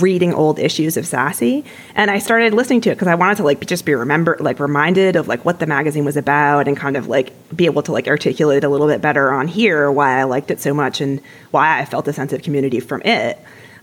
reading 0.00 0.32
old 0.32 0.58
issues 0.58 0.96
of 0.96 1.06
Sassy. 1.06 1.64
And 1.94 2.10
I 2.10 2.18
started 2.18 2.54
listening 2.54 2.80
to 2.82 2.90
it 2.90 2.94
because 2.94 3.08
I 3.08 3.14
wanted 3.14 3.36
to 3.38 3.42
like 3.42 3.66
just 3.66 3.84
be 3.84 3.94
remember 3.94 4.36
like 4.40 4.58
reminded 4.58 5.16
of 5.16 5.28
like 5.28 5.44
what 5.44 5.58
the 5.58 5.66
magazine 5.66 6.04
was 6.04 6.16
about 6.16 6.66
and 6.66 6.76
kind 6.76 6.96
of 6.96 7.08
like 7.08 7.32
be 7.54 7.66
able 7.66 7.82
to 7.82 7.92
like 7.92 8.08
articulate 8.08 8.64
a 8.64 8.68
little 8.68 8.86
bit 8.86 9.02
better 9.02 9.32
on 9.32 9.48
here 9.48 9.90
why 9.90 10.18
I 10.18 10.24
liked 10.24 10.50
it 10.50 10.60
so 10.60 10.72
much 10.72 11.00
and 11.00 11.20
why 11.50 11.78
I 11.78 11.84
felt 11.84 12.08
a 12.08 12.12
sense 12.12 12.32
of 12.32 12.42
community 12.42 12.80
from 12.80 13.02
it. 13.02 13.38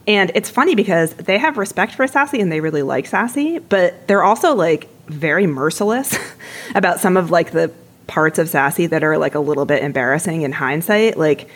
And 0.10 0.32
it's 0.34 0.50
funny 0.50 0.74
because 0.74 1.13
they 1.13 1.38
have 1.38 1.60
respect 1.60 1.94
for 1.94 2.08
Sassy 2.08 2.42
and 2.42 2.51
they 2.51 2.62
really 2.62 2.82
like 2.82 3.06
Sassy, 3.06 3.60
but 3.60 4.08
they're 4.08 4.24
also 4.24 4.56
like 4.56 4.89
very 5.06 5.46
merciless 5.46 6.18
about 6.75 7.00
some 7.00 7.16
of 7.16 7.30
like 7.30 7.51
the 7.51 7.72
parts 8.08 8.39
of 8.39 8.50
Sassy 8.50 8.88
that 8.88 9.04
are 9.04 9.20
like 9.20 9.36
a 9.36 9.39
little 9.39 9.66
bit 9.66 9.84
embarrassing 9.84 10.42
in 10.42 10.51
hindsight. 10.51 11.16
Like, 11.16 11.48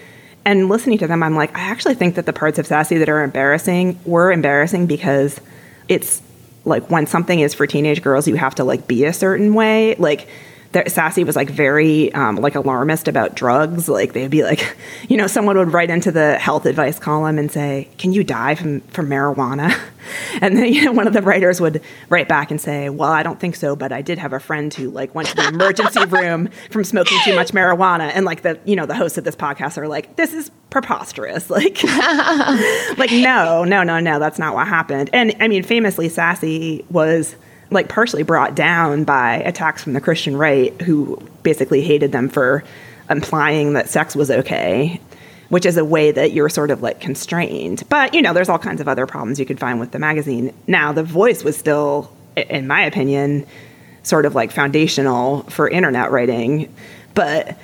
and 0.46 0.70
listening 0.70 1.00
to 1.00 1.08
them, 1.08 1.24
I'm 1.24 1.36
like, 1.36 1.58
I 1.58 1.62
actually 1.62 1.96
think 1.96 2.14
that 2.14 2.28
the 2.28 2.34
parts 2.34 2.60
of 2.60 2.68
Sassy 2.68 3.00
that 3.00 3.10
are 3.10 3.24
embarrassing 3.24 4.00
were 4.06 4.32
embarrassing 4.32 4.86
because 4.86 5.42
it's 5.88 6.22
like 6.64 6.92
when 6.92 7.08
something 7.08 7.40
is 7.40 7.56
for 7.56 7.66
teenage 7.66 8.04
girls, 8.04 8.28
you 8.28 8.36
have 8.36 8.54
to 8.56 8.64
like 8.64 8.86
be 8.86 9.06
a 9.06 9.14
certain 9.14 9.56
way. 9.56 9.96
Like, 9.96 10.28
that 10.74 10.92
Sassy 10.92 11.24
was 11.24 11.36
like 11.36 11.50
very 11.50 12.14
um, 12.14 12.36
like 12.38 12.56
alarmist 12.56 13.08
about 13.08 13.36
drugs. 13.36 13.88
Like 13.88 14.14
they'd 14.14 14.30
be 14.30 14.44
like, 14.44 14.76
you 15.10 15.18
know, 15.18 15.28
someone 15.28 15.58
would 15.58 15.72
write 15.72 15.90
into 15.90 16.12
the 16.12 16.38
health 16.38 16.66
advice 16.66 17.00
column 17.00 17.40
and 17.40 17.52
say, 17.52 17.88
"Can 17.98 18.14
you 18.14 18.24
die 18.24 18.56
from 18.56 18.82
from 18.82 19.08
marijuana?" 19.08 19.74
And 20.42 20.58
then 20.58 20.66
you 20.74 20.84
know, 20.84 20.92
one 20.92 21.08
of 21.08 21.14
the 21.14 21.22
writers 21.22 21.62
would 21.62 21.82
write 22.10 22.28
back 22.28 22.52
and 22.52 22.60
say, 22.60 22.90
"Well, 22.90 23.12
I 23.12 23.24
don't 23.24 23.40
think 23.40 23.56
so, 23.56 23.76
but 23.76 23.92
I 23.92 24.02
did 24.02 24.18
have 24.18 24.34
a 24.34 24.40
friend 24.40 24.74
who 24.74 24.90
like 24.90 25.16
went 25.16 25.30
to 25.30 25.36
the 25.36 25.48
emergency 25.48 26.04
room 26.06 26.50
from 26.70 26.84
smoking 26.84 27.18
too 27.24 27.36
much 27.36 27.52
marijuana." 27.52 28.12
And 28.14 28.26
like 28.26 28.42
the 28.42 28.60
you 28.66 28.76
know 28.76 28.86
the 28.86 28.96
hosts 28.96 29.18
of 29.18 29.24
this 29.24 29.36
podcast 29.36 29.78
are 29.78 29.88
like, 29.88 30.18
"This 30.18 30.34
is 30.34 30.52
preposterous." 30.70 31.50
Like, 31.50 31.84
like 32.98 33.12
no, 33.12 33.64
no, 33.64 33.84
no, 33.84 34.00
no, 34.00 34.20
that's 34.20 34.40
not 34.40 34.56
what 34.56 34.68
happened. 34.68 35.10
And 35.14 35.36
I 35.40 35.48
mean, 35.48 35.64
famously, 35.64 36.10
Sassy 36.10 36.84
was 36.90 37.36
like 37.74 37.90
partially 37.90 38.24
brought 38.24 38.56
down 38.56 39.04
by 39.04 39.36
attacks 39.38 39.84
from 39.84 39.94
the 39.94 40.02
Christian 40.02 40.38
right, 40.38 40.80
who 40.82 41.18
basically 41.44 41.82
hated 41.82 42.12
them 42.12 42.30
for 42.30 42.64
implying 43.10 43.74
that 43.74 43.90
sex 43.90 44.16
was 44.16 44.32
okay, 44.32 45.00
which 45.50 45.66
is 45.66 45.78
a 45.78 45.86
way 45.86 46.12
that 46.12 46.32
you're 46.32 46.50
sort 46.50 46.72
of 46.72 46.82
like 46.82 47.00
constrained. 47.00 47.84
But 47.90 48.14
you 48.14 48.22
know, 48.22 48.34
there's 48.34 48.50
all 48.50 48.60
kinds 48.60 48.82
of 48.82 48.88
other 48.88 49.06
problems 49.06 49.40
you 49.40 49.46
could 49.46 49.60
find 49.60 49.80
with 49.80 49.92
the 49.92 50.00
magazine. 50.00 50.54
Now, 50.68 50.92
the 50.92 51.04
voice 51.04 51.44
was 51.44 51.58
still, 51.58 52.12
in 52.36 52.68
my 52.68 52.84
opinion, 52.84 53.46
sort 54.04 54.26
of 54.26 54.36
like 54.36 54.52
foundational 54.52 55.44
for 55.44 55.70
internet 55.70 56.12
writing, 56.12 56.74
but 57.14 57.58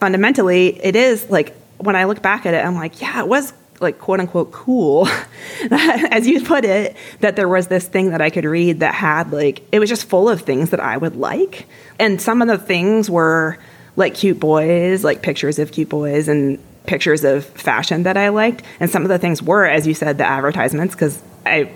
fundamentally, 0.00 0.78
it 0.84 0.96
is 0.96 1.28
like 1.30 1.54
when 1.78 1.96
I 1.96 2.04
look 2.04 2.22
back 2.22 2.46
at 2.46 2.54
it, 2.54 2.64
I'm 2.64 2.74
like, 2.74 3.00
yeah, 3.00 3.20
it 3.20 3.28
was 3.28 3.52
like 3.80 3.98
quote 3.98 4.20
unquote 4.20 4.52
cool, 4.52 5.08
as 5.70 6.26
you 6.26 6.42
put 6.42 6.64
it, 6.64 6.96
that 7.20 7.36
there 7.36 7.48
was 7.48 7.68
this 7.68 7.86
thing 7.86 8.10
that 8.10 8.20
I 8.20 8.30
could 8.30 8.44
read 8.44 8.80
that 8.80 8.94
had 8.94 9.32
like, 9.32 9.62
it 9.72 9.78
was 9.78 9.88
just 9.88 10.08
full 10.08 10.28
of 10.28 10.42
things 10.42 10.70
that 10.70 10.80
I 10.80 10.96
would 10.96 11.16
like. 11.16 11.66
And 11.98 12.20
some 12.20 12.42
of 12.42 12.48
the 12.48 12.58
things 12.58 13.10
were 13.10 13.58
like 13.96 14.14
cute 14.14 14.38
boys, 14.38 15.04
like 15.04 15.22
pictures 15.22 15.58
of 15.58 15.72
cute 15.72 15.88
boys 15.88 16.28
and 16.28 16.58
pictures 16.86 17.24
of 17.24 17.44
fashion 17.44 18.04
that 18.04 18.16
I 18.16 18.28
liked. 18.28 18.62
And 18.80 18.90
some 18.90 19.02
of 19.02 19.08
the 19.08 19.18
things 19.18 19.42
were, 19.42 19.66
as 19.66 19.86
you 19.86 19.94
said, 19.94 20.18
the 20.18 20.24
advertisements, 20.24 20.94
because 20.94 21.20
I, 21.44 21.70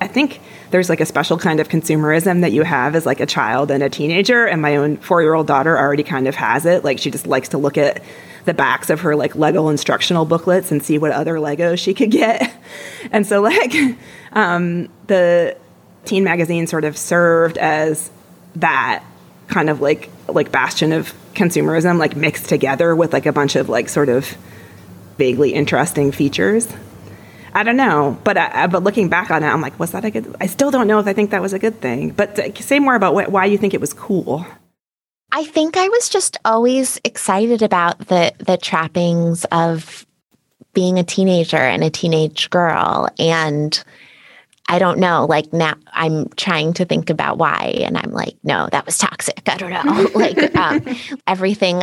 I 0.00 0.06
think 0.06 0.40
there's 0.70 0.88
like 0.88 1.00
a 1.00 1.06
special 1.06 1.38
kind 1.38 1.60
of 1.60 1.68
consumerism 1.68 2.40
that 2.40 2.52
you 2.52 2.62
have 2.62 2.94
as 2.94 3.06
like 3.06 3.20
a 3.20 3.26
child 3.26 3.70
and 3.70 3.82
a 3.82 3.88
teenager. 3.88 4.46
And 4.46 4.60
my 4.62 4.76
own 4.76 4.96
four 4.96 5.22
year 5.22 5.34
old 5.34 5.46
daughter 5.46 5.78
already 5.78 6.02
kind 6.02 6.26
of 6.26 6.34
has 6.34 6.66
it. 6.66 6.84
Like 6.84 6.98
she 6.98 7.10
just 7.10 7.26
likes 7.26 7.50
to 7.50 7.58
look 7.58 7.78
at 7.78 8.02
the 8.44 8.54
backs 8.54 8.90
of 8.90 9.00
her 9.00 9.16
like 9.16 9.34
Lego 9.34 9.68
instructional 9.68 10.24
booklets 10.24 10.70
and 10.70 10.82
see 10.82 10.98
what 10.98 11.12
other 11.12 11.36
Legos 11.36 11.78
she 11.78 11.94
could 11.94 12.10
get. 12.10 12.52
And 13.12 13.26
so 13.26 13.42
like 13.42 13.74
um, 14.32 14.88
the 15.08 15.56
teen 16.06 16.24
magazine 16.24 16.66
sort 16.66 16.84
of 16.84 16.96
served 16.96 17.58
as 17.58 18.10
that 18.56 19.04
kind 19.48 19.68
of 19.68 19.82
like 19.82 20.10
like 20.28 20.50
bastion 20.50 20.92
of 20.92 21.12
consumerism, 21.34 21.98
like 21.98 22.16
mixed 22.16 22.48
together 22.48 22.96
with 22.96 23.12
like 23.12 23.26
a 23.26 23.32
bunch 23.32 23.56
of 23.56 23.68
like 23.68 23.90
sort 23.90 24.08
of 24.08 24.36
vaguely 25.18 25.52
interesting 25.52 26.12
features. 26.12 26.66
I 27.52 27.62
don't 27.62 27.76
know, 27.76 28.18
but 28.24 28.36
I, 28.36 28.66
but 28.66 28.82
looking 28.82 29.08
back 29.08 29.30
on 29.30 29.44
it, 29.44 29.46
I'm 29.46 29.60
like, 29.60 29.78
was 29.78 29.92
that 29.92 30.04
a 30.04 30.10
good? 30.10 30.34
I 30.40 30.46
still 30.46 30.70
don't 30.70 30.88
know 30.88 30.98
if 30.98 31.06
I 31.06 31.12
think 31.12 31.30
that 31.30 31.40
was 31.42 31.52
a 31.52 31.58
good 31.58 31.80
thing. 31.80 32.10
But 32.10 32.38
uh, 32.38 32.54
say 32.54 32.80
more 32.80 32.96
about 32.96 33.12
wh- 33.14 33.30
why 33.30 33.44
you 33.44 33.58
think 33.58 33.74
it 33.74 33.80
was 33.80 33.92
cool. 33.92 34.44
I 35.36 35.42
think 35.42 35.76
I 35.76 35.88
was 35.88 36.08
just 36.08 36.38
always 36.44 37.00
excited 37.02 37.60
about 37.60 37.98
the 38.06 38.32
the 38.38 38.56
trappings 38.56 39.44
of 39.46 40.06
being 40.74 41.00
a 41.00 41.04
teenager 41.04 41.56
and 41.56 41.82
a 41.82 41.90
teenage 41.90 42.50
girl. 42.50 43.08
And 43.18 43.82
I 44.68 44.78
don't 44.78 45.00
know 45.00 45.26
like 45.28 45.52
now 45.52 45.74
I'm 45.92 46.28
trying 46.36 46.72
to 46.74 46.84
think 46.84 47.10
about 47.10 47.36
why. 47.36 47.74
And 47.84 47.98
I'm 47.98 48.12
like 48.12 48.36
no 48.44 48.68
that 48.70 48.86
was 48.86 48.96
toxic. 48.96 49.42
I 49.48 49.56
don't 49.56 49.70
know. 49.70 50.08
Like 50.14 50.54
um, 50.54 50.86
everything 51.26 51.82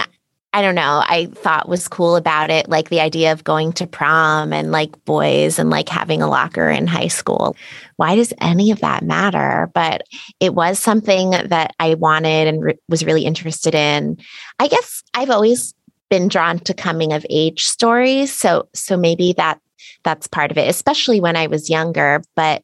I 0.53 0.61
don't 0.61 0.75
know, 0.75 1.01
I 1.07 1.27
thought 1.33 1.69
was 1.69 1.87
cool 1.87 2.17
about 2.17 2.49
it, 2.49 2.67
like 2.67 2.89
the 2.89 2.99
idea 2.99 3.31
of 3.31 3.43
going 3.43 3.71
to 3.73 3.87
prom 3.87 4.51
and 4.51 4.71
like 4.71 5.05
boys 5.05 5.57
and 5.57 5.69
like 5.69 5.87
having 5.87 6.21
a 6.21 6.29
locker 6.29 6.69
in 6.69 6.87
high 6.87 7.07
school. 7.07 7.55
Why 7.95 8.17
does 8.17 8.33
any 8.41 8.69
of 8.69 8.81
that 8.81 9.03
matter? 9.03 9.71
But 9.73 10.01
it 10.41 10.53
was 10.53 10.77
something 10.77 11.31
that 11.31 11.73
I 11.79 11.93
wanted 11.93 12.47
and 12.47 12.63
re- 12.63 12.79
was 12.89 13.05
really 13.05 13.23
interested 13.23 13.73
in. 13.73 14.17
I 14.59 14.67
guess 14.67 15.03
I've 15.13 15.29
always 15.29 15.73
been 16.09 16.27
drawn 16.27 16.59
to 16.59 16.73
coming 16.73 17.13
of 17.13 17.25
age 17.29 17.63
stories, 17.63 18.33
so 18.33 18.67
so 18.73 18.97
maybe 18.97 19.33
that 19.37 19.61
that's 20.03 20.27
part 20.27 20.51
of 20.51 20.57
it, 20.57 20.69
especially 20.69 21.21
when 21.21 21.37
I 21.37 21.47
was 21.47 21.69
younger, 21.69 22.21
but 22.35 22.63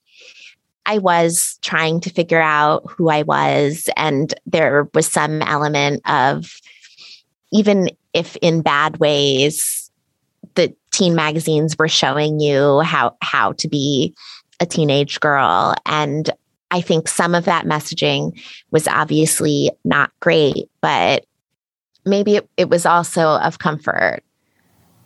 I 0.86 0.98
was 0.98 1.58
trying 1.62 2.00
to 2.02 2.10
figure 2.10 2.42
out 2.42 2.90
who 2.90 3.10
I 3.10 3.24
was. 3.24 3.90
And 3.96 4.34
there 4.46 4.90
was 4.94 5.08
some 5.08 5.42
element 5.42 6.02
of, 6.10 6.60
even 7.52 7.90
if 8.14 8.36
in 8.38 8.62
bad 8.62 8.98
ways, 8.98 9.92
the 10.56 10.74
teen 10.92 11.16
magazines 11.16 11.78
were 11.78 11.88
showing 11.88 12.40
you 12.40 12.80
how 12.82 13.16
how 13.22 13.54
to 13.54 13.68
be 13.68 14.14
a 14.60 14.66
teenage 14.66 15.20
girl 15.20 15.76
and 15.86 16.32
I 16.72 16.82
think 16.82 17.08
some 17.08 17.36
of 17.36 17.46
that 17.46 17.66
messaging 17.66 18.40
was 18.72 18.88
obviously 18.88 19.72
not 19.86 20.12
great, 20.20 20.70
but 20.82 21.26
maybe 22.06 22.38
it, 22.38 22.50
it 22.58 22.70
was 22.70 22.86
also 22.86 23.38
of 23.40 23.60
comfort. 23.60 24.22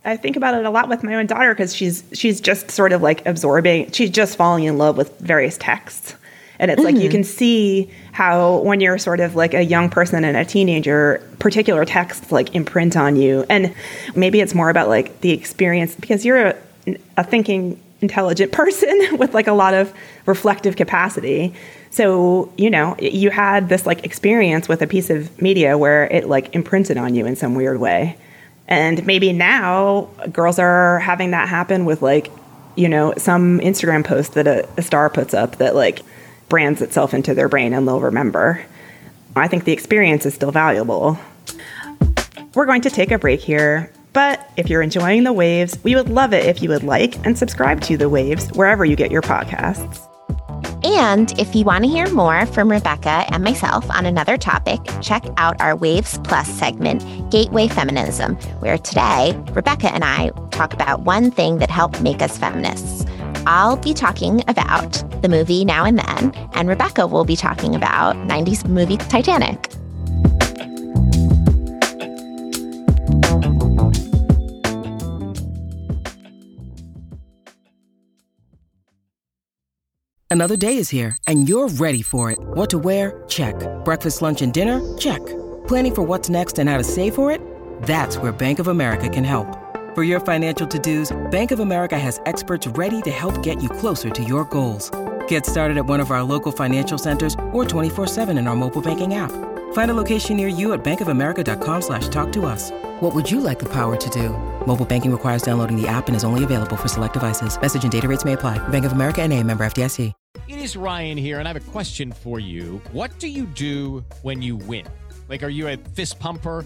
I 0.03 0.17
think 0.17 0.35
about 0.35 0.55
it 0.55 0.65
a 0.65 0.71
lot 0.71 0.89
with 0.89 1.03
my 1.03 1.15
own 1.15 1.27
daughter 1.27 1.53
because 1.53 1.75
she's 1.75 2.03
she's 2.13 2.41
just 2.41 2.71
sort 2.71 2.91
of 2.91 3.03
like 3.03 3.23
absorbing. 3.27 3.91
She's 3.91 4.09
just 4.09 4.35
falling 4.35 4.63
in 4.63 4.79
love 4.79 4.97
with 4.97 5.17
various 5.19 5.57
texts, 5.57 6.15
and 6.61 6.69
it's 6.69 6.77
mm-hmm. 6.77 6.85
like 6.85 6.95
you 6.95 7.09
mm-hmm. 7.09 7.11
can 7.11 7.23
see 7.23 7.89
how 8.11 8.59
when 8.59 8.79
you're 8.79 8.99
sort 8.99 9.19
of 9.19 9.35
like 9.35 9.55
a 9.55 9.63
young 9.63 9.89
person 9.89 10.23
and 10.23 10.37
a 10.37 10.45
teenager, 10.45 11.27
particular 11.39 11.83
texts 11.85 12.31
like 12.31 12.53
imprint 12.55 12.95
on 12.95 13.15
you, 13.15 13.43
and 13.49 13.73
maybe 14.15 14.39
it's 14.39 14.53
more 14.53 14.69
about 14.69 14.87
like 14.87 15.21
the 15.21 15.31
experience 15.31 15.95
because 15.95 16.23
you're 16.23 16.47
a, 16.47 16.55
a 17.17 17.23
thinking 17.23 17.81
intelligent 18.01 18.51
person 18.61 19.17
with 19.17 19.33
like 19.33 19.47
a 19.47 19.53
lot 19.53 19.73
of 19.73 19.91
reflective 20.27 20.75
capacity. 20.75 21.53
So, 21.89 22.53
you 22.57 22.69
know, 22.69 22.95
you 22.99 23.31
had 23.31 23.67
this 23.67 23.87
like 23.87 24.05
experience 24.05 24.69
with 24.69 24.83
a 24.83 24.87
piece 24.87 25.09
of 25.09 25.41
media 25.41 25.79
where 25.79 26.05
it 26.05 26.29
like 26.29 26.53
imprinted 26.53 26.95
on 26.95 27.15
you 27.15 27.25
in 27.25 27.35
some 27.35 27.55
weird 27.55 27.79
way. 27.79 28.17
And 28.67 29.05
maybe 29.07 29.33
now 29.33 30.09
girls 30.31 30.59
are 30.59 30.99
having 30.99 31.31
that 31.31 31.49
happen 31.49 31.85
with 31.85 32.03
like, 32.03 32.31
you 32.75 32.87
know, 32.87 33.15
some 33.17 33.59
Instagram 33.61 34.05
post 34.05 34.35
that 34.35 34.45
a, 34.45 34.69
a 34.77 34.83
star 34.83 35.09
puts 35.09 35.33
up 35.33 35.57
that 35.57 35.75
like 35.75 36.03
brands 36.51 36.81
itself 36.81 37.13
into 37.13 37.33
their 37.33 37.47
brain 37.47 37.73
and 37.73 37.87
they'll 37.87 38.01
remember. 38.01 38.63
I 39.37 39.47
think 39.47 39.63
the 39.63 39.71
experience 39.71 40.25
is 40.25 40.33
still 40.33 40.51
valuable. 40.51 41.17
We're 42.53 42.65
going 42.65 42.81
to 42.81 42.89
take 42.89 43.09
a 43.11 43.17
break 43.17 43.39
here. 43.39 43.91
But 44.11 44.45
if 44.57 44.69
you're 44.69 44.81
enjoying 44.81 45.23
the 45.23 45.31
waves, 45.31 45.79
we 45.83 45.95
would 45.95 46.09
love 46.09 46.33
it 46.33 46.45
if 46.45 46.61
you 46.61 46.67
would 46.67 46.83
like 46.83 47.25
and 47.25 47.37
subscribe 47.37 47.79
to 47.83 47.95
the 47.95 48.09
waves 48.09 48.49
wherever 48.49 48.83
you 48.83 48.97
get 48.97 49.09
your 49.09 49.21
podcasts. 49.21 50.05
And 50.83 51.31
if 51.39 51.55
you 51.55 51.63
want 51.63 51.85
to 51.85 51.89
hear 51.89 52.09
more 52.09 52.45
from 52.47 52.69
Rebecca 52.69 53.25
and 53.29 53.41
myself 53.43 53.89
on 53.89 54.05
another 54.05 54.35
topic, 54.35 54.79
check 55.01 55.23
out 55.37 55.61
our 55.61 55.75
Waves 55.77 56.19
Plus 56.25 56.49
segment, 56.49 57.31
Gateway 57.31 57.69
Feminism, 57.69 58.35
where 58.59 58.77
today 58.77 59.41
Rebecca 59.53 59.93
and 59.93 60.03
I 60.03 60.31
talk 60.49 60.73
about 60.73 61.01
one 61.01 61.31
thing 61.31 61.59
that 61.59 61.69
helped 61.69 62.01
make 62.01 62.21
us 62.21 62.37
feminists. 62.37 63.00
I'll 63.45 63.77
be 63.77 63.93
talking 63.93 64.43
about 64.47 65.03
the 65.21 65.29
movie 65.29 65.65
Now 65.65 65.85
and 65.85 65.97
Then, 65.97 66.31
and 66.53 66.67
Rebecca 66.67 67.07
will 67.07 67.25
be 67.25 67.35
talking 67.35 67.75
about 67.75 68.15
90s 68.15 68.67
movie 68.67 68.97
Titanic. 68.97 69.69
Another 80.29 80.55
day 80.55 80.77
is 80.77 80.89
here, 80.89 81.17
and 81.27 81.49
you're 81.49 81.67
ready 81.67 82.01
for 82.01 82.31
it. 82.31 82.39
What 82.41 82.69
to 82.69 82.79
wear? 82.79 83.23
Check. 83.27 83.55
Breakfast, 83.83 84.21
lunch, 84.21 84.41
and 84.41 84.53
dinner? 84.53 84.79
Check. 84.97 85.19
Planning 85.67 85.93
for 85.93 86.03
what's 86.03 86.29
next 86.29 86.57
and 86.57 86.69
how 86.69 86.77
to 86.77 86.85
save 86.85 87.15
for 87.15 87.29
it? 87.31 87.41
That's 87.83 88.15
where 88.15 88.31
Bank 88.31 88.59
of 88.59 88.69
America 88.69 89.09
can 89.09 89.25
help. 89.25 89.70
For 89.93 90.03
your 90.03 90.21
financial 90.21 90.65
to-dos, 90.65 91.11
Bank 91.31 91.51
of 91.51 91.59
America 91.59 91.99
has 91.99 92.21
experts 92.25 92.65
ready 92.65 93.01
to 93.01 93.11
help 93.11 93.43
get 93.43 93.61
you 93.61 93.67
closer 93.67 94.09
to 94.09 94.23
your 94.23 94.45
goals. 94.45 94.89
Get 95.27 95.45
started 95.45 95.77
at 95.77 95.85
one 95.85 95.99
of 95.99 96.11
our 96.11 96.23
local 96.23 96.53
financial 96.53 96.97
centers 96.97 97.33
or 97.51 97.65
24-7 97.65 98.29
in 98.39 98.47
our 98.47 98.55
mobile 98.55 98.81
banking 98.81 99.15
app. 99.15 99.33
Find 99.73 99.91
a 99.91 99.93
location 99.93 100.37
near 100.37 100.47
you 100.47 100.71
at 100.71 100.81
bankofamerica.com 100.81 101.81
slash 101.81 102.07
talk 102.07 102.31
to 102.31 102.45
us. 102.45 102.71
What 103.01 103.13
would 103.13 103.29
you 103.29 103.41
like 103.41 103.59
the 103.59 103.65
power 103.65 103.97
to 103.97 104.09
do? 104.09 104.29
Mobile 104.65 104.85
banking 104.85 105.11
requires 105.11 105.41
downloading 105.41 105.75
the 105.75 105.89
app 105.89 106.07
and 106.07 106.15
is 106.15 106.23
only 106.23 106.45
available 106.45 106.77
for 106.77 106.87
select 106.87 107.15
devices. 107.15 107.59
Message 107.59 107.83
and 107.83 107.91
data 107.91 108.07
rates 108.07 108.23
may 108.23 108.31
apply. 108.31 108.65
Bank 108.69 108.85
of 108.85 108.93
America 108.93 109.21
and 109.21 109.33
a 109.33 109.43
member 109.43 109.65
FDIC. 109.65 110.13
It 110.47 110.59
is 110.59 110.77
Ryan 110.77 111.17
here, 111.17 111.39
and 111.39 111.47
I 111.47 111.53
have 111.53 111.67
a 111.67 111.71
question 111.71 112.13
for 112.13 112.39
you. 112.39 112.81
What 112.93 113.19
do 113.19 113.27
you 113.27 113.45
do 113.45 114.05
when 114.21 114.41
you 114.41 114.55
win? 114.55 114.87
Like, 115.27 115.43
are 115.43 115.49
you 115.49 115.67
a 115.67 115.77
fist 115.77 116.19
pumper? 116.19 116.65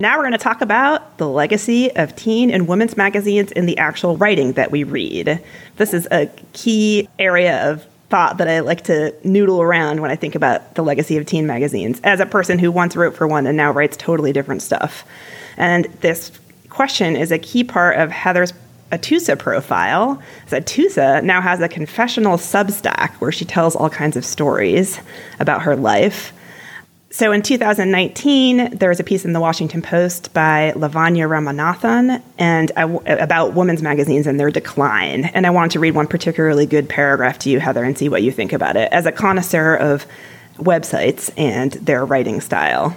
Now 0.00 0.16
we're 0.16 0.22
going 0.22 0.32
to 0.32 0.38
talk 0.38 0.60
about 0.60 1.18
the 1.18 1.28
legacy 1.28 1.90
of 1.96 2.14
teen 2.14 2.52
and 2.52 2.68
women's 2.68 2.96
magazines 2.96 3.50
in 3.50 3.66
the 3.66 3.78
actual 3.78 4.16
writing 4.16 4.52
that 4.52 4.70
we 4.70 4.84
read. 4.84 5.42
This 5.76 5.92
is 5.92 6.06
a 6.12 6.30
key 6.52 7.08
area 7.18 7.68
of 7.68 7.84
thought 8.08 8.38
that 8.38 8.46
I 8.46 8.60
like 8.60 8.84
to 8.84 9.12
noodle 9.24 9.60
around 9.60 10.00
when 10.00 10.12
I 10.12 10.14
think 10.14 10.36
about 10.36 10.76
the 10.76 10.82
legacy 10.82 11.16
of 11.16 11.26
teen 11.26 11.48
magazines 11.48 12.00
as 12.04 12.20
a 12.20 12.26
person 12.26 12.60
who 12.60 12.70
once 12.70 12.94
wrote 12.94 13.16
for 13.16 13.26
one 13.26 13.44
and 13.48 13.56
now 13.56 13.72
writes 13.72 13.96
totally 13.96 14.32
different 14.32 14.62
stuff. 14.62 15.04
And 15.56 15.86
this 16.00 16.30
question 16.68 17.16
is 17.16 17.32
a 17.32 17.38
key 17.38 17.64
part 17.64 17.98
of 17.98 18.12
Heather's 18.12 18.52
Atoosa 18.92 19.36
profile. 19.36 20.22
Atoosa 20.46 21.24
now 21.24 21.40
has 21.40 21.60
a 21.60 21.68
confessional 21.68 22.36
substack 22.36 23.14
where 23.14 23.32
she 23.32 23.44
tells 23.44 23.74
all 23.74 23.90
kinds 23.90 24.16
of 24.16 24.24
stories 24.24 25.00
about 25.40 25.62
her 25.62 25.74
life. 25.74 26.32
So 27.10 27.32
in 27.32 27.40
2019, 27.40 28.76
there 28.76 28.90
was 28.90 29.00
a 29.00 29.04
piece 29.04 29.24
in 29.24 29.32
the 29.32 29.40
Washington 29.40 29.80
Post 29.80 30.34
by 30.34 30.74
Lavanya 30.76 31.26
Ramanathan 31.26 32.22
and 32.36 32.70
about 32.76 33.54
women's 33.54 33.80
magazines 33.80 34.26
and 34.26 34.38
their 34.38 34.50
decline. 34.50 35.24
And 35.24 35.46
I 35.46 35.50
wanted 35.50 35.70
to 35.72 35.80
read 35.80 35.94
one 35.94 36.06
particularly 36.06 36.66
good 36.66 36.86
paragraph 36.86 37.38
to 37.40 37.50
you, 37.50 37.60
Heather, 37.60 37.82
and 37.82 37.96
see 37.96 38.10
what 38.10 38.22
you 38.22 38.30
think 38.30 38.52
about 38.52 38.76
it 38.76 38.92
as 38.92 39.06
a 39.06 39.12
connoisseur 39.12 39.74
of 39.76 40.06
websites 40.58 41.30
and 41.38 41.72
their 41.72 42.04
writing 42.04 42.42
style. 42.42 42.94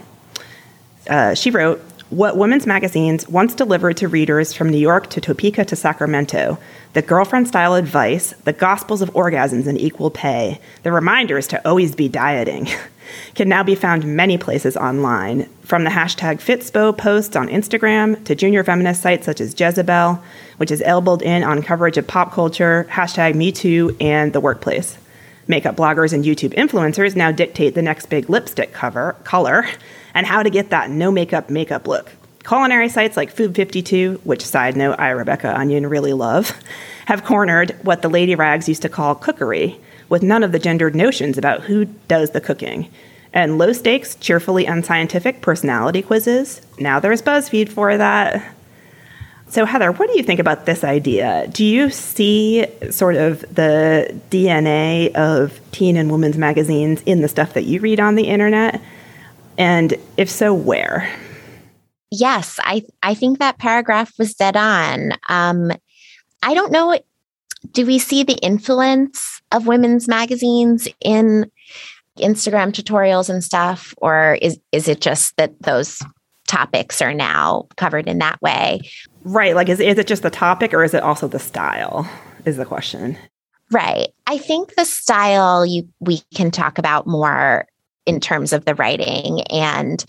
Uh, 1.10 1.34
she 1.34 1.50
wrote, 1.50 1.80
what 2.10 2.36
women's 2.36 2.68
magazines 2.68 3.30
once 3.30 3.56
delivered 3.56 3.96
to 3.96 4.10
readers 4.10 4.52
from 4.52 4.70
New 4.70 4.78
York 4.78 5.10
to 5.12 5.22
Topeka 5.22 5.64
to 5.64 5.76
Sacramento 5.78 6.60
the 6.94 7.02
girlfriend 7.02 7.48
style 7.48 7.76
advice, 7.76 8.34
the 8.44 8.52
gospels 8.52 9.02
of 9.02 9.10
orgasms 9.14 9.66
and 9.66 9.80
equal 9.80 10.10
pay, 10.10 10.60
the 10.84 10.92
reminders 10.92 11.48
to 11.48 11.68
always 11.68 11.96
be 11.96 12.10
dieting. 12.10 12.68
can 13.36 13.50
now 13.50 13.64
be 13.64 13.76
found 13.76 14.06
many 14.06 14.38
places 14.38 14.76
online, 14.78 15.50
from 15.64 15.84
the 15.84 15.90
hashtag 15.90 16.38
Fitspo 16.38 16.98
posts 16.98 17.36
on 17.36 17.48
Instagram 17.48 18.24
to 18.26 18.36
junior 18.36 18.64
feminist 18.64 19.02
sites 19.02 19.26
such 19.26 19.40
as 19.40 19.60
Jezebel, 19.60 20.22
which 20.58 20.72
is 20.72 20.82
elbowed 20.84 21.22
in 21.22 21.44
on 21.44 21.64
coverage 21.64 21.98
of 21.98 22.08
pop 22.08 22.32
culture, 22.32 22.88
hashtag 22.90 23.34
MeToo, 23.34 23.96
and 24.02 24.34
the 24.34 24.40
workplace. 24.40 24.98
Makeup 25.48 25.76
bloggers 25.76 26.14
and 26.14 26.24
YouTube 26.24 26.54
influencers 26.56 27.16
now 27.16 27.32
dictate 27.32 27.76
the 27.76 27.82
next 27.82 28.08
big 28.08 28.30
lipstick 28.30 28.74
cover 28.74 29.16
color 29.24 29.66
and 30.14 30.26
how 30.26 30.44
to 30.44 30.50
get 30.50 30.70
that 30.70 30.90
no 30.90 31.12
makeup 31.12 31.50
makeup 31.50 31.88
look. 31.88 32.12
Culinary 32.44 32.90
sites 32.90 33.18
like 33.18 33.32
Food 33.32 33.56
52, 33.56 34.22
which 34.24 34.46
side 34.46 34.76
note 34.76 34.96
I, 35.00 35.10
Rebecca 35.10 35.56
Onion, 35.56 35.88
really 35.88 36.14
love, 36.14 36.58
have 37.06 37.24
cornered 37.24 37.78
what 37.84 38.02
the 38.02 38.10
lady 38.10 38.36
rags 38.36 38.68
used 38.68 38.82
to 38.82 38.90
call 38.90 39.14
cookery, 39.14 39.80
with 40.12 40.22
none 40.22 40.44
of 40.44 40.52
the 40.52 40.60
gendered 40.60 40.94
notions 40.94 41.38
about 41.38 41.62
who 41.62 41.86
does 41.86 42.32
the 42.32 42.42
cooking. 42.42 42.92
And 43.34 43.58
low 43.58 43.72
stakes, 43.72 44.16
cheerfully 44.16 44.66
unscientific 44.66 45.42
personality 45.42 46.02
quizzes. 46.02 46.62
Now 46.78 47.00
there's 47.00 47.22
BuzzFeed 47.22 47.70
for 47.70 47.98
that. 47.98 48.54
So, 49.48 49.66
Heather, 49.66 49.94
what 49.94 50.10
do 50.10 50.18
you 50.18 50.24
think 50.24 50.42
about 50.42 50.66
this 50.66 50.84
idea? 50.84 51.48
Do 51.48 51.66
you 51.66 51.90
see 51.90 52.68
sort 52.90 53.16
of 53.16 53.40
the 53.54 54.14
DNA 54.30 55.14
of 55.16 55.60
teen 55.72 55.96
and 55.96 56.12
women's 56.12 56.38
magazines 56.38 57.02
in 57.06 57.22
the 57.22 57.30
stuff 57.30 57.54
that 57.54 57.64
you 57.64 57.80
read 57.80 58.02
on 58.02 58.16
the 58.16 58.28
internet? 58.28 58.82
And 59.58 59.96
if 60.18 60.30
so, 60.30 60.54
where? 60.54 61.10
Yes, 62.12 62.60
I 62.64 62.84
I 63.02 63.14
think 63.14 63.40
that 63.40 63.60
paragraph 63.60 64.12
was 64.20 64.34
dead 64.34 64.58
on. 64.58 65.14
Um, 65.30 65.72
I 66.44 66.54
don't 66.54 66.72
know. 66.72 67.00
Do 67.72 67.86
we 67.86 68.00
see 68.00 68.24
the 68.24 68.38
influence 68.42 69.41
of 69.52 69.68
women's 69.68 70.08
magazines 70.08 70.88
in 71.00 71.50
Instagram 72.18 72.72
tutorials 72.72 73.30
and 73.30 73.44
stuff, 73.44 73.94
or 73.98 74.38
is 74.42 74.60
is 74.72 74.88
it 74.88 75.02
just 75.02 75.36
that 75.38 75.60
those 75.62 76.02
topics 76.48 77.02
are 77.02 77.14
now 77.14 77.68
covered 77.78 78.08
in 78.08 78.20
that 78.20 78.42
way? 78.42 78.82
Right. 79.24 79.56
Like, 79.56 79.70
is 79.70 79.80
is 79.80 79.98
it 79.98 80.08
just 80.08 80.24
the 80.24 80.30
topic, 80.30 80.74
or 80.74 80.84
is 80.84 80.94
it 80.94 81.04
also 81.04 81.28
the 81.28 81.40
style? 81.40 82.10
Is 82.46 82.58
the 82.58 82.66
question. 82.66 83.18
Right. 83.72 84.10
I 84.28 84.38
think 84.38 84.76
the 84.76 84.86
style 84.86 85.66
you 85.66 85.88
we 86.00 86.22
can 86.36 86.52
talk 86.52 86.78
about 86.78 87.08
more 87.08 87.68
in 88.06 88.20
terms 88.20 88.52
of 88.52 88.66
the 88.66 88.76
writing. 88.76 89.42
And 89.44 90.04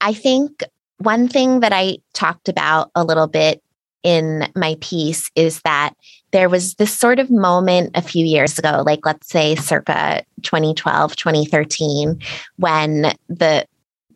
I 0.00 0.12
think 0.12 0.64
one 0.98 1.28
thing 1.28 1.60
that 1.60 1.72
I 1.72 1.98
talked 2.14 2.48
about 2.48 2.90
a 2.94 3.04
little 3.04 3.26
bit 3.26 3.62
in 4.06 4.48
my 4.54 4.76
piece 4.80 5.28
is 5.34 5.60
that 5.62 5.92
there 6.30 6.48
was 6.48 6.74
this 6.74 6.96
sort 6.96 7.18
of 7.18 7.28
moment 7.28 7.90
a 7.96 8.02
few 8.02 8.24
years 8.24 8.56
ago, 8.56 8.84
like 8.86 9.04
let's 9.04 9.28
say 9.28 9.56
circa 9.56 10.22
2012, 10.42 11.16
2013, 11.16 12.20
when 12.56 13.12
the 13.28 13.66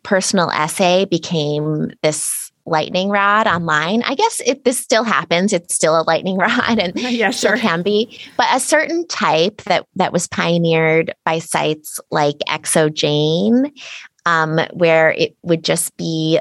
personal 0.03 0.49
essay 0.51 1.03
became 1.03 1.91
this 2.03 2.53
lightning 2.65 3.09
rod 3.09 3.47
online. 3.47 4.01
I 4.03 4.15
guess 4.15 4.41
if 4.45 4.63
this 4.63 4.79
still 4.79 5.03
happens, 5.03 5.51
it's 5.51 5.75
still 5.75 5.99
a 5.99 6.07
lightning 6.07 6.37
rod 6.37 6.79
and 6.79 6.93
yeah, 6.95 7.31
sure. 7.31 7.57
can 7.57 7.81
be. 7.81 8.17
But 8.37 8.47
a 8.55 8.61
certain 8.61 9.05
type 9.07 9.61
that 9.63 9.85
that 9.97 10.13
was 10.13 10.25
pioneered 10.25 11.13
by 11.25 11.39
sites 11.39 11.99
like 12.11 12.37
XOJane, 12.47 13.73
um, 14.25 14.57
where 14.71 15.11
it 15.11 15.35
would 15.41 15.65
just 15.65 15.97
be 15.97 16.39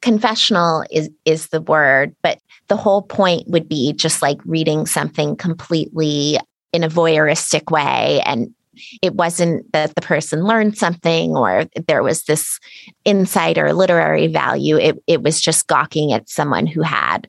confessional 0.00 0.84
is 0.90 1.10
is 1.24 1.48
the 1.48 1.60
word, 1.60 2.14
but 2.22 2.38
the 2.68 2.76
whole 2.76 3.02
point 3.02 3.48
would 3.48 3.68
be 3.68 3.92
just 3.92 4.22
like 4.22 4.38
reading 4.44 4.86
something 4.86 5.36
completely 5.36 6.38
in 6.72 6.84
a 6.84 6.88
voyeuristic 6.88 7.70
way. 7.70 8.20
And 8.26 8.54
it 9.02 9.14
wasn't 9.14 9.70
that 9.72 9.94
the 9.94 10.00
person 10.00 10.44
learned 10.44 10.78
something 10.78 11.36
or 11.36 11.64
there 11.86 12.02
was 12.02 12.24
this 12.24 12.60
insight 13.04 13.58
or 13.58 13.72
literary 13.72 14.28
value. 14.28 14.76
It, 14.76 15.02
it 15.06 15.22
was 15.22 15.40
just 15.40 15.66
gawking 15.66 16.12
at 16.12 16.28
someone 16.28 16.66
who 16.66 16.82
had 16.82 17.26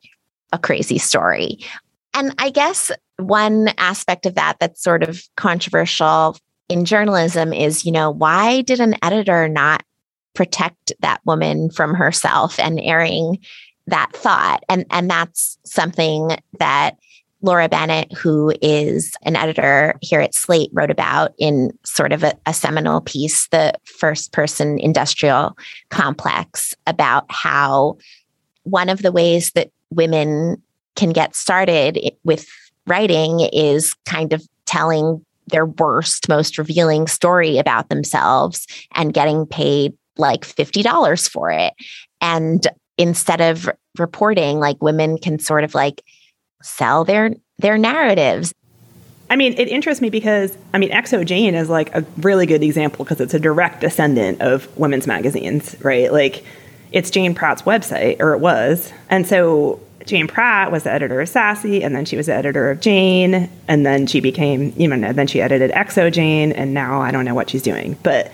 a 0.51 0.59
crazy 0.59 0.97
story. 0.97 1.59
And 2.13 2.33
i 2.39 2.49
guess 2.49 2.91
one 3.17 3.69
aspect 3.77 4.25
of 4.25 4.35
that 4.35 4.57
that's 4.59 4.81
sort 4.81 5.03
of 5.03 5.21
controversial 5.35 6.37
in 6.69 6.85
journalism 6.85 7.53
is 7.53 7.85
you 7.85 7.91
know 7.91 8.09
why 8.09 8.61
did 8.61 8.79
an 8.79 8.95
editor 9.03 9.47
not 9.47 9.83
protect 10.33 10.93
that 11.01 11.21
woman 11.25 11.69
from 11.69 11.93
herself 11.93 12.59
and 12.59 12.79
airing 12.79 13.39
that 13.87 14.11
thought. 14.13 14.63
And, 14.69 14.85
and 14.91 15.09
that's 15.09 15.57
something 15.65 16.37
that 16.59 16.97
Laura 17.41 17.69
Bennett, 17.69 18.11
who 18.13 18.53
is 18.61 19.13
an 19.23 19.35
editor 19.35 19.95
here 20.01 20.19
at 20.19 20.35
Slate, 20.35 20.69
wrote 20.73 20.91
about 20.91 21.33
in 21.37 21.71
sort 21.85 22.11
of 22.11 22.23
a, 22.23 22.33
a, 22.45 22.53
seminal 22.53 23.01
piece, 23.01 23.47
The 23.47 23.73
First 23.85 24.33
Person 24.33 24.77
Industrial 24.77 25.57
Complex, 25.89 26.73
about 26.85 27.25
how 27.29 27.97
one 28.63 28.89
of 28.89 29.01
the 29.01 29.11
ways 29.11 29.51
that 29.51 29.71
women 29.89 30.61
can 30.95 31.11
get 31.11 31.33
started 31.33 31.97
with 32.25 32.45
writing 32.87 33.39
is 33.53 33.95
kind 34.05 34.33
of 34.33 34.45
telling 34.65 35.25
their 35.47 35.65
worst, 35.65 36.27
most 36.29 36.57
revealing 36.57 37.07
story 37.07 37.57
about 37.57 37.89
themselves 37.89 38.67
and 38.93 39.13
getting 39.13 39.45
paid 39.45 39.93
like 40.19 40.41
$50 40.41 41.29
for 41.29 41.49
it. 41.51 41.73
And 42.21 42.65
instead 42.97 43.41
of 43.41 43.69
reporting 43.97 44.59
like 44.59 44.81
women 44.81 45.17
can 45.17 45.39
sort 45.39 45.63
of 45.63 45.73
like 45.73 46.03
sell 46.61 47.05
their 47.05 47.31
their 47.57 47.77
narratives 47.77 48.53
I 49.29 49.35
mean, 49.35 49.53
it 49.53 49.67
interests 49.67 50.01
me 50.01 50.09
because 50.09 50.57
I 50.73 50.79
mean, 50.79 50.89
XOJane 50.89 51.53
is 51.53 51.69
like 51.69 51.93
a 51.95 52.03
really 52.17 52.45
good 52.45 52.63
example 52.63 53.05
because 53.05 53.21
it's 53.21 53.33
a 53.33 53.39
direct 53.39 53.81
descendant 53.81 54.41
of 54.41 54.75
women's 54.77 55.05
magazines, 55.05 55.75
right? 55.81 56.11
Like, 56.11 56.43
it's 56.91 57.11
Jane 57.11 57.35
Pratt's 57.35 57.61
website, 57.61 58.19
or 58.19 58.33
it 58.33 58.39
was, 58.39 58.91
and 59.09 59.27
so 59.27 59.79
Jane 60.05 60.27
Pratt 60.27 60.71
was 60.71 60.83
the 60.83 60.91
editor 60.91 61.21
of 61.21 61.29
Sassy, 61.29 61.83
and 61.83 61.95
then 61.95 62.05
she 62.05 62.17
was 62.17 62.25
the 62.25 62.33
editor 62.33 62.71
of 62.71 62.81
Jane, 62.81 63.47
and 63.67 63.85
then 63.85 64.07
she 64.07 64.19
became, 64.19 64.73
you 64.75 64.87
know, 64.87 65.13
then 65.13 65.27
she 65.27 65.39
edited 65.39 65.69
XOJane, 65.71 66.51
and 66.55 66.73
now 66.73 66.99
I 66.99 67.11
don't 67.11 67.25
know 67.25 67.35
what 67.35 67.51
she's 67.51 67.61
doing, 67.61 67.95
but 68.01 68.31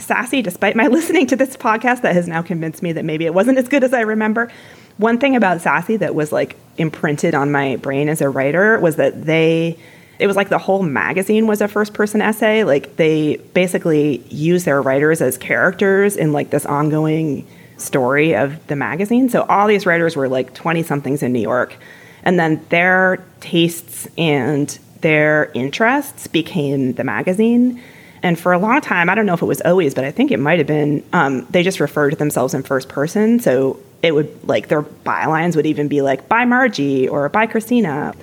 Sassy, 0.00 0.42
despite 0.42 0.76
my 0.76 0.86
listening 0.88 1.26
to 1.28 1.36
this 1.36 1.56
podcast 1.56 2.02
that 2.02 2.14
has 2.14 2.28
now 2.28 2.42
convinced 2.42 2.82
me 2.82 2.92
that 2.92 3.04
maybe 3.04 3.26
it 3.26 3.34
wasn't 3.34 3.58
as 3.58 3.68
good 3.68 3.84
as 3.84 3.92
I 3.92 4.00
remember. 4.00 4.50
One 4.96 5.18
thing 5.18 5.34
about 5.34 5.60
Sassy 5.60 5.96
that 5.98 6.14
was 6.14 6.32
like 6.32 6.56
imprinted 6.76 7.34
on 7.34 7.50
my 7.50 7.76
brain 7.76 8.08
as 8.08 8.20
a 8.20 8.28
writer 8.28 8.78
was 8.78 8.96
that 8.96 9.24
they 9.24 9.78
it 10.18 10.28
was 10.28 10.36
like 10.36 10.48
the 10.48 10.58
whole 10.58 10.82
magazine 10.82 11.46
was 11.48 11.60
a 11.60 11.66
first 11.66 11.92
person 11.92 12.20
essay. 12.20 12.62
Like 12.62 12.96
they 12.96 13.36
basically 13.52 14.18
use 14.28 14.64
their 14.64 14.80
writers 14.80 15.20
as 15.20 15.36
characters 15.36 16.16
in 16.16 16.32
like 16.32 16.50
this 16.50 16.64
ongoing 16.64 17.46
story 17.78 18.34
of 18.36 18.64
the 18.68 18.76
magazine. 18.76 19.28
So 19.28 19.42
all 19.48 19.66
these 19.66 19.86
writers 19.86 20.14
were 20.16 20.28
like 20.28 20.54
20 20.54 20.82
somethings 20.84 21.22
in 21.22 21.32
new 21.32 21.40
york. 21.40 21.76
And 22.22 22.38
then 22.38 22.64
their 22.68 23.24
tastes 23.40 24.06
and 24.16 24.78
their 25.00 25.50
interests 25.52 26.26
became 26.28 26.94
the 26.94 27.04
magazine 27.04 27.82
and 28.24 28.40
for 28.40 28.54
a 28.54 28.58
long 28.58 28.80
time, 28.80 29.10
I 29.10 29.14
don't 29.14 29.26
know 29.26 29.34
if 29.34 29.42
it 29.42 29.46
was 29.46 29.60
always, 29.60 29.94
but 29.94 30.02
I 30.02 30.10
think 30.10 30.30
it 30.30 30.38
might 30.40 30.56
have 30.58 30.66
been, 30.66 31.04
um, 31.12 31.46
they 31.50 31.62
just 31.62 31.78
referred 31.78 32.10
to 32.10 32.16
themselves 32.16 32.54
in 32.54 32.62
first 32.62 32.88
person. 32.88 33.38
So 33.38 33.78
it 34.02 34.14
would, 34.14 34.48
like, 34.48 34.68
their 34.68 34.82
bylines 34.82 35.56
would 35.56 35.66
even 35.66 35.88
be 35.88 36.00
like, 36.00 36.26
by 36.26 36.46
Margie 36.46 37.06
or 37.06 37.28
by 37.28 37.46
Christina. 37.46 38.14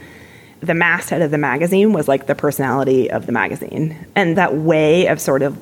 The 0.60 0.74
masthead 0.74 1.22
of 1.22 1.30
the 1.30 1.38
magazine 1.38 1.94
was 1.94 2.08
like 2.08 2.26
the 2.26 2.34
personality 2.34 3.12
of 3.12 3.28
the 3.28 3.32
magazine. 3.32 3.96
And 4.16 4.38
that 4.38 4.56
way 4.56 5.06
of 5.06 5.22
sort 5.22 5.44
of 5.44 5.56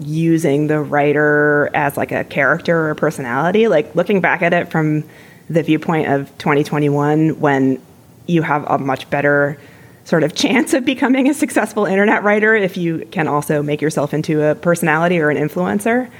using 0.00 0.66
the 0.66 0.80
writer 0.80 1.70
as 1.72 1.96
like 1.96 2.10
a 2.10 2.24
character 2.24 2.90
or 2.90 2.96
personality, 2.96 3.68
like 3.68 3.94
looking 3.94 4.20
back 4.20 4.42
at 4.42 4.52
it 4.52 4.72
from 4.72 5.04
the 5.48 5.62
viewpoint 5.62 6.08
of 6.08 6.36
2021 6.38 7.38
when 7.38 7.80
you 8.26 8.42
have 8.42 8.64
a 8.64 8.76
much 8.76 9.08
better 9.08 9.56
sort 10.04 10.22
of 10.22 10.34
chance 10.34 10.74
of 10.74 10.84
becoming 10.84 11.28
a 11.28 11.34
successful 11.34 11.86
internet 11.86 12.22
writer 12.22 12.54
if 12.54 12.76
you 12.76 13.06
can 13.10 13.26
also 13.26 13.62
make 13.62 13.80
yourself 13.80 14.14
into 14.14 14.42
a 14.42 14.54
personality 14.54 15.18
or 15.18 15.30
an 15.30 15.36
influencer. 15.36 16.10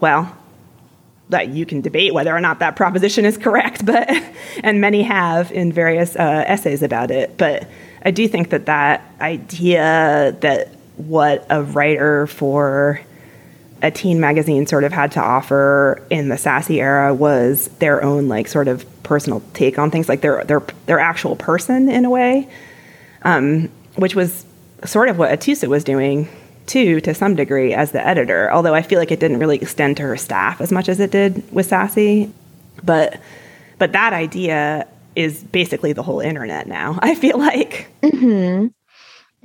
Well, 0.00 0.36
that 1.28 1.48
you 1.48 1.66
can 1.66 1.80
debate 1.80 2.14
whether 2.14 2.34
or 2.34 2.40
not 2.40 2.60
that 2.60 2.76
proposition 2.76 3.24
is 3.24 3.36
correct, 3.36 3.84
but 3.84 4.08
and 4.62 4.80
many 4.80 5.02
have 5.02 5.50
in 5.50 5.72
various 5.72 6.14
uh, 6.14 6.44
essays 6.46 6.82
about 6.82 7.10
it. 7.10 7.36
But 7.36 7.68
I 8.02 8.12
do 8.12 8.28
think 8.28 8.50
that 8.50 8.66
that 8.66 9.02
idea 9.20 10.36
that 10.40 10.68
what 10.96 11.44
a 11.50 11.62
writer 11.62 12.28
for 12.28 13.00
a 13.82 13.90
teen 13.90 14.20
magazine 14.20 14.66
sort 14.66 14.84
of 14.84 14.92
had 14.92 15.12
to 15.12 15.20
offer 15.20 16.02
in 16.10 16.28
the 16.28 16.38
sassy 16.38 16.80
era 16.80 17.12
was 17.12 17.68
their 17.80 18.02
own 18.02 18.28
like 18.28 18.46
sort 18.46 18.68
of 18.68 18.86
personal 19.02 19.42
take 19.52 19.78
on 19.78 19.90
things, 19.90 20.08
like 20.08 20.20
their 20.20 20.44
their 20.44 20.60
their 20.86 21.00
actual 21.00 21.34
person 21.34 21.88
in 21.88 22.04
a 22.04 22.10
way 22.10 22.48
um, 23.26 23.68
which 23.96 24.14
was 24.14 24.46
sort 24.84 25.08
of 25.08 25.18
what 25.18 25.30
Atoosa 25.30 25.68
was 25.68 25.84
doing 25.84 26.28
too, 26.66 27.00
to 27.02 27.14
some 27.14 27.34
degree, 27.34 27.74
as 27.74 27.92
the 27.92 28.04
editor. 28.04 28.50
Although 28.52 28.74
I 28.74 28.82
feel 28.82 28.98
like 28.98 29.10
it 29.10 29.20
didn't 29.20 29.38
really 29.38 29.56
extend 29.56 29.96
to 29.98 30.02
her 30.04 30.16
staff 30.16 30.60
as 30.60 30.72
much 30.72 30.88
as 30.88 31.00
it 31.00 31.10
did 31.10 31.42
with 31.52 31.66
Sassy. 31.66 32.32
But 32.82 33.20
but 33.78 33.92
that 33.92 34.12
idea 34.12 34.86
is 35.16 35.42
basically 35.44 35.92
the 35.92 36.02
whole 36.02 36.20
internet 36.20 36.66
now. 36.66 36.98
I 37.02 37.14
feel 37.14 37.38
like. 37.38 37.88
Mm-hmm. 38.02 38.68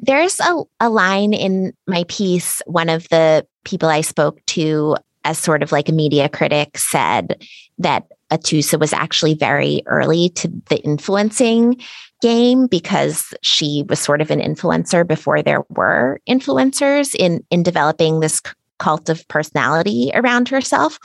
There's 0.03 0.39
a, 0.39 0.63
a 0.79 0.89
line 0.89 1.33
in 1.33 1.73
my 1.85 2.05
piece. 2.07 2.61
One 2.65 2.89
of 2.89 3.07
the 3.09 3.45
people 3.65 3.87
I 3.87 4.01
spoke 4.01 4.43
to, 4.47 4.97
as 5.25 5.37
sort 5.37 5.61
of 5.61 5.71
like 5.71 5.89
a 5.89 5.93
media 5.93 6.27
critic, 6.27 6.77
said 6.77 7.45
that 7.77 8.07
Atoosa 8.31 8.79
was 8.79 8.93
actually 8.93 9.35
very 9.35 9.83
early 9.85 10.29
to 10.29 10.47
the 10.69 10.77
influencing 10.77 11.79
game 12.21 12.67
because 12.67 13.33
she 13.41 13.83
was 13.89 13.99
sort 13.99 14.21
of 14.21 14.31
an 14.31 14.39
influencer 14.39 15.07
before 15.07 15.41
there 15.41 15.63
were 15.69 16.19
influencers 16.29 17.15
in 17.15 17.43
in 17.49 17.63
developing 17.63 18.19
this 18.19 18.41
cult 18.81 19.09
of 19.09 19.27
personality 19.27 20.11
around 20.15 20.49
herself. 20.49 20.97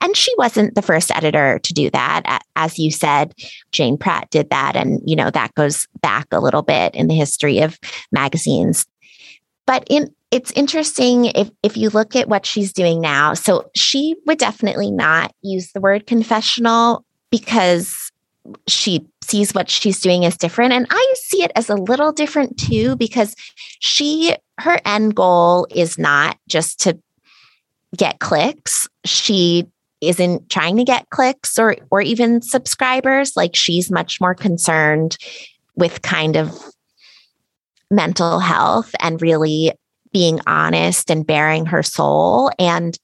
And 0.00 0.16
she 0.16 0.34
wasn't 0.36 0.74
the 0.74 0.82
first 0.82 1.14
editor 1.14 1.60
to 1.60 1.72
do 1.72 1.88
that. 1.90 2.42
As 2.56 2.76
you 2.76 2.90
said, 2.90 3.34
Jane 3.70 3.96
Pratt 3.96 4.28
did 4.30 4.50
that. 4.50 4.74
And, 4.74 5.00
you 5.06 5.14
know, 5.14 5.30
that 5.30 5.54
goes 5.54 5.86
back 6.02 6.26
a 6.32 6.40
little 6.40 6.62
bit 6.62 6.92
in 6.92 7.06
the 7.06 7.14
history 7.14 7.60
of 7.60 7.78
magazines. 8.10 8.84
But 9.64 9.84
in 9.88 10.12
it's 10.32 10.52
interesting 10.52 11.26
if, 11.26 11.50
if 11.62 11.76
you 11.76 11.90
look 11.90 12.14
at 12.14 12.28
what 12.28 12.46
she's 12.46 12.72
doing 12.72 13.00
now. 13.00 13.34
So 13.34 13.68
she 13.74 14.14
would 14.26 14.38
definitely 14.38 14.90
not 14.90 15.34
use 15.42 15.72
the 15.72 15.80
word 15.80 16.06
confessional 16.06 17.04
because 17.30 18.12
she 18.68 19.06
sees 19.30 19.54
what 19.54 19.70
she's 19.70 20.00
doing 20.00 20.24
as 20.24 20.36
different. 20.36 20.72
And 20.72 20.86
I 20.90 21.14
see 21.16 21.42
it 21.42 21.52
as 21.54 21.70
a 21.70 21.74
little 21.74 22.12
different 22.12 22.58
too, 22.58 22.96
because 22.96 23.36
she, 23.78 24.34
her 24.58 24.80
end 24.84 25.14
goal 25.14 25.66
is 25.70 25.98
not 25.98 26.36
just 26.48 26.80
to 26.80 26.98
get 27.96 28.18
clicks. 28.18 28.88
She 29.04 29.66
isn't 30.00 30.48
trying 30.48 30.76
to 30.76 30.84
get 30.84 31.10
clicks 31.10 31.58
or 31.58 31.76
or 31.90 32.00
even 32.00 32.40
subscribers 32.40 33.36
like 33.36 33.54
she's 33.54 33.90
much 33.90 34.20
more 34.20 34.34
concerned 34.34 35.16
with 35.76 36.02
kind 36.02 36.36
of 36.36 36.58
mental 37.90 38.38
health 38.38 38.94
and 39.00 39.20
really 39.20 39.72
being 40.12 40.40
honest 40.46 41.10
and 41.10 41.26
bearing 41.26 41.66
her 41.66 41.82
soul 41.82 42.50
and 42.58 42.98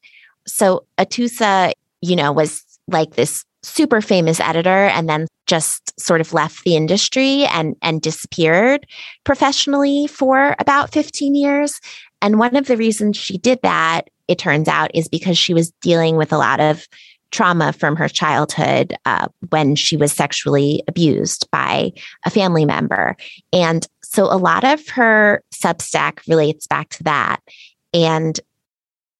so 0.46 0.86
Atoosa 0.96 1.72
you 2.00 2.16
know 2.16 2.32
was 2.32 2.64
like 2.88 3.14
this 3.14 3.44
super 3.66 4.00
famous 4.00 4.40
editor 4.40 4.86
and 4.86 5.08
then 5.08 5.26
just 5.46 5.98
sort 6.00 6.20
of 6.20 6.32
left 6.32 6.64
the 6.64 6.76
industry 6.76 7.44
and 7.46 7.76
and 7.82 8.00
disappeared 8.00 8.86
professionally 9.24 10.06
for 10.06 10.56
about 10.58 10.92
15 10.92 11.34
years 11.34 11.80
and 12.22 12.38
one 12.38 12.56
of 12.56 12.66
the 12.66 12.76
reasons 12.76 13.16
she 13.16 13.38
did 13.38 13.60
that 13.62 14.08
it 14.28 14.38
turns 14.38 14.68
out, 14.68 14.90
is 14.94 15.08
because 15.08 15.38
she 15.38 15.54
was 15.54 15.70
dealing 15.80 16.16
with 16.16 16.32
a 16.32 16.38
lot 16.38 16.60
of 16.60 16.86
trauma 17.30 17.72
from 17.72 17.96
her 17.96 18.08
childhood 18.08 18.94
uh, 19.04 19.26
when 19.50 19.74
she 19.74 19.96
was 19.96 20.12
sexually 20.12 20.82
abused 20.88 21.48
by 21.50 21.92
a 22.24 22.30
family 22.30 22.64
member. 22.64 23.16
And 23.52 23.86
so 24.02 24.24
a 24.24 24.38
lot 24.38 24.64
of 24.64 24.86
her 24.88 25.42
Substack 25.52 26.26
relates 26.28 26.66
back 26.66 26.90
to 26.90 27.04
that. 27.04 27.40
And 27.92 28.38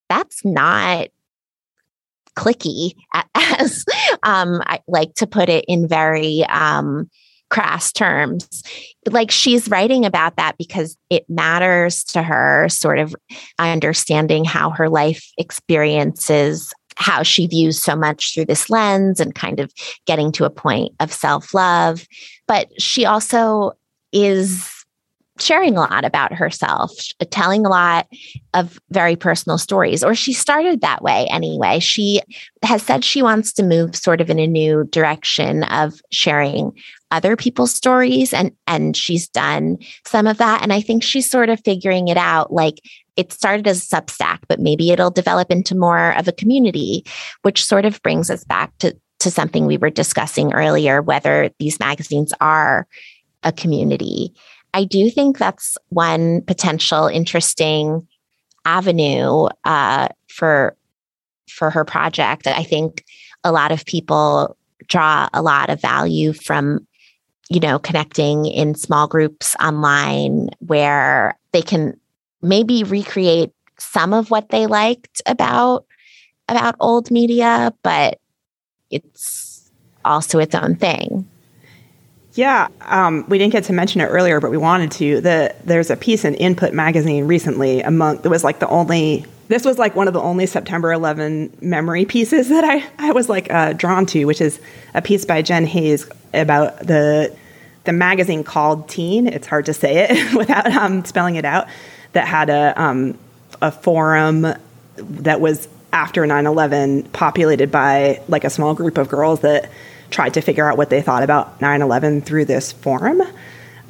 that's 0.08 0.44
not 0.44 1.08
clicky 2.36 2.92
as 3.34 3.84
um, 4.22 4.62
I 4.66 4.80
like 4.86 5.14
to 5.14 5.26
put 5.26 5.48
it 5.48 5.64
in 5.68 5.88
very 5.88 6.44
um, 6.44 7.10
crass 7.50 7.92
terms. 7.92 8.62
Like 9.08 9.30
she's 9.30 9.68
writing 9.68 10.04
about 10.04 10.36
that 10.36 10.56
because 10.58 10.96
it 11.10 11.28
matters 11.28 12.04
to 12.04 12.22
her, 12.22 12.68
sort 12.68 12.98
of 12.98 13.14
understanding 13.58 14.44
how 14.44 14.70
her 14.70 14.88
life 14.88 15.30
experiences 15.38 16.72
how 16.98 17.22
she 17.22 17.46
views 17.46 17.80
so 17.80 17.94
much 17.94 18.32
through 18.32 18.46
this 18.46 18.70
lens 18.70 19.20
and 19.20 19.34
kind 19.34 19.60
of 19.60 19.70
getting 20.06 20.32
to 20.32 20.44
a 20.46 20.50
point 20.50 20.92
of 20.98 21.12
self 21.12 21.52
love. 21.54 22.06
But 22.48 22.68
she 22.80 23.04
also 23.04 23.72
is 24.12 24.75
sharing 25.38 25.76
a 25.76 25.80
lot 25.80 26.04
about 26.04 26.32
herself, 26.32 26.92
uh, 27.20 27.24
telling 27.30 27.66
a 27.66 27.68
lot 27.68 28.06
of 28.54 28.78
very 28.90 29.16
personal 29.16 29.58
stories, 29.58 30.02
or 30.02 30.14
she 30.14 30.32
started 30.32 30.80
that 30.80 31.02
way 31.02 31.26
anyway. 31.30 31.78
She 31.78 32.20
has 32.62 32.82
said 32.82 33.04
she 33.04 33.22
wants 33.22 33.52
to 33.54 33.62
move 33.62 33.96
sort 33.96 34.20
of 34.20 34.30
in 34.30 34.38
a 34.38 34.46
new 34.46 34.84
direction 34.84 35.64
of 35.64 36.00
sharing 36.10 36.72
other 37.10 37.36
people's 37.36 37.72
stories 37.72 38.34
and 38.34 38.50
and 38.66 38.96
she's 38.96 39.28
done 39.28 39.78
some 40.04 40.26
of 40.26 40.38
that 40.38 40.62
and 40.62 40.72
I 40.72 40.80
think 40.80 41.02
she's 41.02 41.30
sort 41.30 41.48
of 41.48 41.60
figuring 41.64 42.08
it 42.08 42.16
out 42.16 42.52
like 42.52 42.80
it 43.16 43.32
started 43.32 43.66
as 43.68 43.84
a 43.84 43.96
substack 43.96 44.38
but 44.48 44.58
maybe 44.58 44.90
it'll 44.90 45.10
develop 45.12 45.50
into 45.50 45.76
more 45.76 46.16
of 46.18 46.26
a 46.26 46.32
community 46.32 47.04
which 47.42 47.64
sort 47.64 47.84
of 47.84 48.02
brings 48.02 48.28
us 48.28 48.42
back 48.44 48.76
to 48.78 48.96
to 49.20 49.30
something 49.30 49.66
we 49.66 49.78
were 49.78 49.90
discussing 49.90 50.52
earlier 50.52 51.00
whether 51.00 51.48
these 51.60 51.78
magazines 51.78 52.34
are 52.40 52.88
a 53.44 53.52
community 53.52 54.34
I 54.76 54.84
do 54.84 55.08
think 55.08 55.38
that's 55.38 55.78
one 55.88 56.42
potential 56.42 57.06
interesting 57.06 58.06
avenue 58.66 59.48
uh, 59.64 60.08
for 60.28 60.76
for 61.48 61.70
her 61.70 61.86
project. 61.86 62.46
I 62.46 62.62
think 62.62 63.02
a 63.42 63.52
lot 63.52 63.72
of 63.72 63.86
people 63.86 64.54
draw 64.86 65.30
a 65.32 65.40
lot 65.40 65.70
of 65.70 65.80
value 65.80 66.34
from 66.34 66.86
you 67.48 67.58
know 67.58 67.78
connecting 67.78 68.44
in 68.44 68.74
small 68.74 69.08
groups 69.08 69.56
online 69.62 70.50
where 70.58 71.38
they 71.52 71.62
can 71.62 71.98
maybe 72.42 72.84
recreate 72.84 73.52
some 73.78 74.12
of 74.12 74.30
what 74.30 74.50
they 74.50 74.66
liked 74.66 75.22
about 75.24 75.86
about 76.50 76.76
old 76.80 77.10
media 77.10 77.72
but 77.82 78.20
it's 78.90 79.70
also 80.04 80.38
its 80.38 80.54
own 80.54 80.76
thing 80.76 81.26
yeah, 82.36 82.68
um, 82.82 83.24
we 83.28 83.38
didn't 83.38 83.52
get 83.52 83.64
to 83.64 83.72
mention 83.72 84.02
it 84.02 84.06
earlier, 84.06 84.40
but 84.40 84.50
we 84.50 84.58
wanted 84.58 84.92
to. 84.92 85.20
The, 85.22 85.54
there's 85.64 85.90
a 85.90 85.96
piece 85.96 86.24
in 86.24 86.34
Input 86.34 86.74
magazine 86.74 87.26
recently 87.26 87.80
among 87.80 88.18
it 88.18 88.28
was 88.28 88.44
like 88.44 88.58
the 88.58 88.68
only 88.68 89.24
this 89.48 89.64
was 89.64 89.78
like 89.78 89.94
one 89.94 90.08
of 90.08 90.14
the 90.14 90.20
only 90.20 90.44
September 90.46 90.92
11 90.92 91.56
memory 91.60 92.04
pieces 92.04 92.48
that 92.50 92.64
I, 92.64 92.84
I 92.98 93.12
was 93.12 93.28
like 93.28 93.50
uh, 93.50 93.72
drawn 93.72 94.06
to, 94.06 94.24
which 94.26 94.40
is 94.40 94.60
a 94.94 95.00
piece 95.00 95.24
by 95.24 95.42
Jen 95.42 95.66
Hayes 95.66 96.08
about 96.34 96.78
the 96.80 97.34
the 97.84 97.92
magazine 97.92 98.44
called 98.44 98.88
Teen. 98.88 99.28
It's 99.28 99.46
hard 99.46 99.64
to 99.66 99.74
say 99.74 100.06
it 100.08 100.34
without 100.36 100.66
um, 100.66 101.04
spelling 101.04 101.36
it 101.36 101.44
out. 101.44 101.68
That 102.12 102.28
had 102.28 102.50
a 102.50 102.80
um, 102.80 103.18
a 103.62 103.72
forum 103.72 104.46
that 104.96 105.40
was 105.40 105.68
after 105.92 106.22
9/11, 106.26 107.12
populated 107.12 107.70
by 107.70 108.20
like 108.28 108.44
a 108.44 108.50
small 108.50 108.74
group 108.74 108.98
of 108.98 109.08
girls 109.08 109.40
that 109.40 109.70
tried 110.10 110.34
to 110.34 110.40
figure 110.40 110.68
out 110.68 110.76
what 110.76 110.90
they 110.90 111.02
thought 111.02 111.22
about 111.22 111.60
9/11 111.60 112.22
through 112.22 112.44
this 112.44 112.72
forum, 112.72 113.22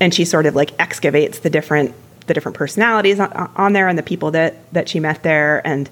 and 0.00 0.12
she 0.12 0.24
sort 0.24 0.46
of 0.46 0.54
like 0.54 0.72
excavates 0.78 1.40
the 1.40 1.50
different 1.50 1.94
the 2.26 2.34
different 2.34 2.56
personalities 2.56 3.20
on, 3.20 3.50
on 3.56 3.72
there 3.72 3.88
and 3.88 3.98
the 3.98 4.02
people 4.02 4.30
that 4.32 4.72
that 4.72 4.88
she 4.88 5.00
met 5.00 5.22
there, 5.22 5.66
and 5.66 5.88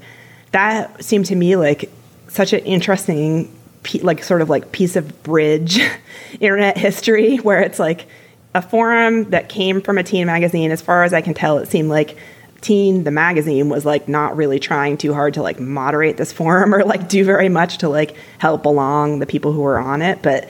that 0.53 1.03
seemed 1.05 1.27
to 1.27 1.35
me 1.35 1.57
like 1.57 1.91
such 2.29 2.53
an 2.53 2.61
interesting 2.61 3.55
like 4.01 4.25
sort 4.25 4.41
of 4.41 4.49
like 4.49 4.73
piece 4.73 4.97
of 4.97 5.23
bridge 5.23 5.79
internet 6.41 6.79
history 6.79 7.37
where 7.37 7.61
it's 7.61 7.79
like 7.79 8.07
a 8.55 8.63
forum 8.63 9.31
that 9.31 9.49
came 9.49 9.81
from 9.81 9.99
a 9.99 10.03
teen 10.03 10.27
magazine. 10.27 10.71
As 10.71 10.81
far 10.81 11.05
as 11.05 11.13
i 11.13 11.21
can 11.21 11.35
tell 11.35 11.59
it 11.59 11.69
seemed 11.69 11.91
like 11.91 12.17
teen 12.65 13.05
the 13.05 13.11
magazine 13.11 13.69
was 13.69 13.85
like 13.85 14.09
not 14.09 14.37
really 14.37 14.59
trying 14.59 14.97
too 14.97 15.13
hard 15.13 15.35
to 15.35 15.43
like 15.43 15.61
moderate 15.61 16.17
this 16.17 16.33
forum 16.33 16.75
or 16.75 16.83
like 16.85 17.09
do 17.09 17.25
very 17.25 17.49
much 17.49 17.79
to 17.79 17.89
like 17.89 18.17
help 18.39 18.65
along 18.65 19.19
the 19.19 19.27
people 19.27 19.53
who 19.53 19.61
were 19.61 19.79
on 19.79 20.03
it. 20.03 20.23
But 20.23 20.49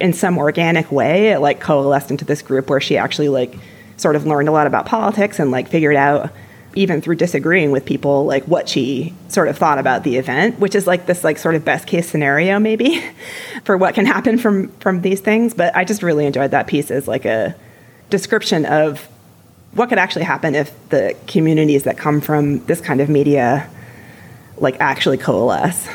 in 0.00 0.12
some 0.12 0.38
organic 0.38 0.90
way 0.90 1.28
it 1.28 1.38
like 1.38 1.60
coalesced 1.60 2.10
into 2.10 2.24
this 2.24 2.42
group 2.42 2.70
where 2.70 2.80
she 2.80 2.96
actually 2.96 3.28
like 3.28 3.54
sort 3.96 4.16
of 4.16 4.26
learned 4.26 4.48
a 4.48 4.52
lot 4.52 4.66
about 4.66 4.86
politics 4.86 5.38
and 5.38 5.50
like 5.50 5.68
figured 5.68 5.96
out 5.96 6.30
even 6.74 7.02
through 7.02 7.14
disagreeing 7.14 7.70
with 7.70 7.84
people 7.84 8.24
like 8.24 8.42
what 8.44 8.68
she 8.68 9.14
sort 9.28 9.48
of 9.48 9.58
thought 9.58 9.78
about 9.78 10.02
the 10.02 10.16
event 10.16 10.58
which 10.58 10.74
is 10.74 10.86
like 10.86 11.04
this 11.04 11.22
like 11.22 11.36
sort 11.36 11.54
of 11.54 11.62
best 11.62 11.86
case 11.86 12.08
scenario 12.08 12.58
maybe 12.58 13.04
for 13.64 13.76
what 13.76 13.94
can 13.94 14.06
happen 14.06 14.38
from 14.38 14.68
from 14.78 15.02
these 15.02 15.20
things. 15.20 15.52
But 15.54 15.76
i 15.76 15.84
just 15.84 16.02
really 16.02 16.26
enjoyed 16.26 16.52
that 16.52 16.66
piece 16.66 16.90
as 16.90 17.06
like 17.06 17.26
a 17.26 17.54
description 18.08 18.64
of 18.64 19.06
what 19.74 19.88
could 19.88 19.98
actually 19.98 20.24
happen 20.24 20.54
if 20.54 20.72
the 20.90 21.16
communities 21.26 21.84
that 21.84 21.96
come 21.96 22.20
from 22.20 22.64
this 22.66 22.80
kind 22.80 23.00
of 23.00 23.08
media 23.08 23.68
like 24.58 24.80
actually 24.80 25.18
coalesce? 25.18 25.88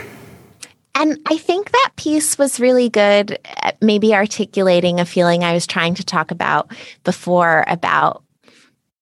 And 0.95 1.19
I 1.27 1.37
think 1.37 1.71
that 1.71 1.91
piece 1.95 2.39
was 2.39 2.59
really 2.59 2.89
good 2.89 3.37
at 3.45 3.79
maybe 3.81 4.15
articulating 4.15 4.99
a 4.99 5.05
feeling 5.05 5.43
I 5.43 5.53
was 5.53 5.67
trying 5.67 5.93
to 5.95 6.03
talk 6.03 6.31
about 6.31 6.71
before 7.03 7.63
about 7.67 8.23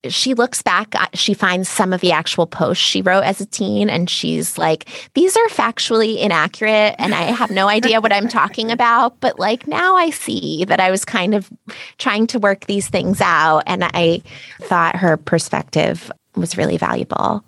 she 0.09 0.33
looks 0.33 0.61
back, 0.61 0.93
uh, 0.95 1.07
she 1.13 1.33
finds 1.33 1.69
some 1.69 1.93
of 1.93 2.01
the 2.01 2.11
actual 2.11 2.47
posts 2.47 2.83
she 2.83 3.01
wrote 3.01 3.23
as 3.23 3.41
a 3.41 3.45
teen, 3.45 3.89
and 3.89 4.09
she's 4.09 4.57
like, 4.57 4.87
These 5.13 5.35
are 5.35 5.47
factually 5.47 6.19
inaccurate, 6.19 6.95
and 6.99 7.13
I 7.13 7.23
have 7.23 7.51
no 7.51 7.67
idea 7.67 8.01
what 8.01 8.13
I'm 8.13 8.27
talking 8.27 8.71
about. 8.75 9.19
But 9.19 9.39
like 9.39 9.67
now 9.67 9.95
I 9.95 10.09
see 10.09 10.65
that 10.65 10.79
I 10.79 10.91
was 10.91 11.05
kind 11.05 11.33
of 11.33 11.51
trying 11.97 12.27
to 12.27 12.39
work 12.39 12.65
these 12.65 12.87
things 12.87 13.21
out, 13.21 13.63
and 13.65 13.83
I 13.83 14.21
thought 14.61 14.95
her 14.95 15.17
perspective 15.17 16.11
was 16.35 16.57
really 16.57 16.77
valuable. 16.77 17.43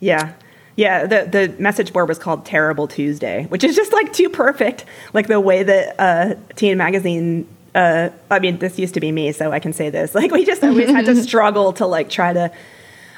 Yeah. 0.00 0.32
Yeah, 0.74 1.06
the 1.06 1.28
the 1.30 1.54
message 1.62 1.92
board 1.92 2.08
was 2.08 2.18
called 2.18 2.46
Terrible 2.46 2.88
Tuesday, 2.88 3.44
which 3.50 3.62
is 3.62 3.76
just 3.76 3.92
like 3.92 4.12
too 4.12 4.30
perfect. 4.30 4.86
Like 5.12 5.26
the 5.26 5.38
way 5.38 5.62
that 5.62 5.94
uh, 5.98 6.34
Teen 6.56 6.78
Magazine 6.78 7.46
uh, 7.74 8.10
I 8.30 8.38
mean, 8.38 8.58
this 8.58 8.78
used 8.78 8.94
to 8.94 9.00
be 9.00 9.12
me, 9.12 9.32
so 9.32 9.52
I 9.52 9.58
can 9.58 9.72
say 9.72 9.90
this. 9.90 10.14
Like, 10.22 10.30
we 10.30 10.44
just 10.44 10.62
always 10.62 10.90
had 10.90 11.06
to 11.06 11.16
struggle 11.22 11.72
to 11.74 11.86
like 11.86 12.10
try 12.10 12.32
to, 12.32 12.52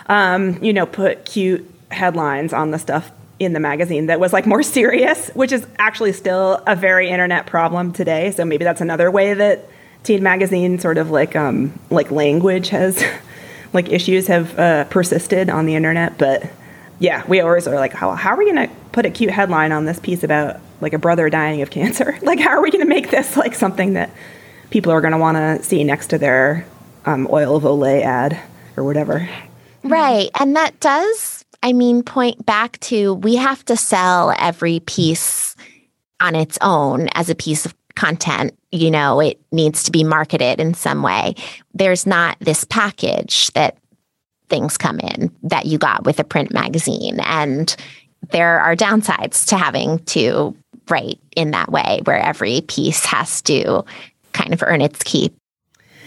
um, 0.06 0.62
you 0.62 0.72
know, 0.72 0.86
put 0.86 1.24
cute 1.24 1.70
headlines 1.90 2.52
on 2.52 2.70
the 2.70 2.78
stuff 2.78 3.10
in 3.38 3.52
the 3.52 3.60
magazine 3.60 4.06
that 4.06 4.20
was 4.20 4.32
like 4.32 4.46
more 4.46 4.62
serious, 4.78 5.28
which 5.30 5.52
is 5.52 5.66
actually 5.78 6.12
still 6.12 6.62
a 6.66 6.76
very 6.76 7.10
internet 7.10 7.46
problem 7.46 7.92
today. 7.92 8.30
So 8.30 8.44
maybe 8.44 8.64
that's 8.64 8.80
another 8.80 9.10
way 9.10 9.34
that 9.34 9.68
teen 10.02 10.22
magazine 10.22 10.78
sort 10.78 10.98
of 10.98 11.10
like 11.10 11.34
um, 11.34 11.78
like 11.90 12.10
language 12.10 12.68
has 12.68 13.02
like 13.72 13.90
issues 13.90 14.28
have 14.28 14.58
uh, 14.58 14.84
persisted 14.84 15.50
on 15.50 15.66
the 15.66 15.74
internet. 15.74 16.16
But 16.16 16.44
yeah, 17.00 17.24
we 17.26 17.40
always 17.40 17.66
are 17.66 17.74
like, 17.74 17.92
how 17.92 18.12
how 18.12 18.30
are 18.30 18.36
we 18.36 18.46
gonna 18.46 18.70
put 18.92 19.04
a 19.04 19.10
cute 19.10 19.30
headline 19.30 19.72
on 19.72 19.84
this 19.84 19.98
piece 19.98 20.22
about 20.22 20.60
like 20.80 20.92
a 20.92 20.98
brother 20.98 21.28
dying 21.28 21.60
of 21.60 21.70
cancer? 21.70 22.16
Like, 22.22 22.38
how 22.38 22.50
are 22.50 22.62
we 22.62 22.70
gonna 22.70 22.86
make 22.86 23.10
this 23.10 23.36
like 23.36 23.54
something 23.54 23.94
that 23.94 24.10
people 24.70 24.92
are 24.92 25.00
going 25.00 25.12
to 25.12 25.18
want 25.18 25.36
to 25.36 25.62
see 25.62 25.84
next 25.84 26.08
to 26.08 26.18
their 26.18 26.66
um, 27.06 27.28
oil 27.30 27.56
of 27.56 27.64
Olay 27.64 28.02
ad 28.02 28.40
or 28.76 28.84
whatever. 28.84 29.28
Right. 29.82 30.30
And 30.38 30.56
that 30.56 30.80
does, 30.80 31.44
I 31.62 31.72
mean, 31.72 32.02
point 32.02 32.44
back 32.44 32.78
to 32.80 33.14
we 33.14 33.36
have 33.36 33.64
to 33.66 33.76
sell 33.76 34.34
every 34.38 34.80
piece 34.80 35.54
on 36.20 36.34
its 36.34 36.58
own 36.60 37.08
as 37.14 37.28
a 37.28 37.34
piece 37.34 37.66
of 37.66 37.74
content. 37.94 38.56
You 38.72 38.90
know, 38.90 39.20
it 39.20 39.40
needs 39.52 39.84
to 39.84 39.92
be 39.92 40.02
marketed 40.02 40.58
in 40.60 40.74
some 40.74 41.02
way. 41.02 41.34
There's 41.74 42.06
not 42.06 42.38
this 42.40 42.64
package 42.64 43.52
that 43.52 43.78
things 44.48 44.76
come 44.76 45.00
in 45.00 45.30
that 45.42 45.66
you 45.66 45.78
got 45.78 46.04
with 46.04 46.18
a 46.18 46.24
print 46.24 46.52
magazine. 46.52 47.20
And 47.20 47.74
there 48.30 48.60
are 48.60 48.76
downsides 48.76 49.46
to 49.48 49.56
having 49.56 49.98
to 50.06 50.56
write 50.88 51.18
in 51.36 51.50
that 51.52 51.70
way 51.70 52.00
where 52.04 52.18
every 52.18 52.62
piece 52.62 53.04
has 53.04 53.40
to 53.42 53.84
kind 54.34 54.52
of 54.52 54.62
earn 54.62 54.82
its 54.82 55.02
keep. 55.02 55.34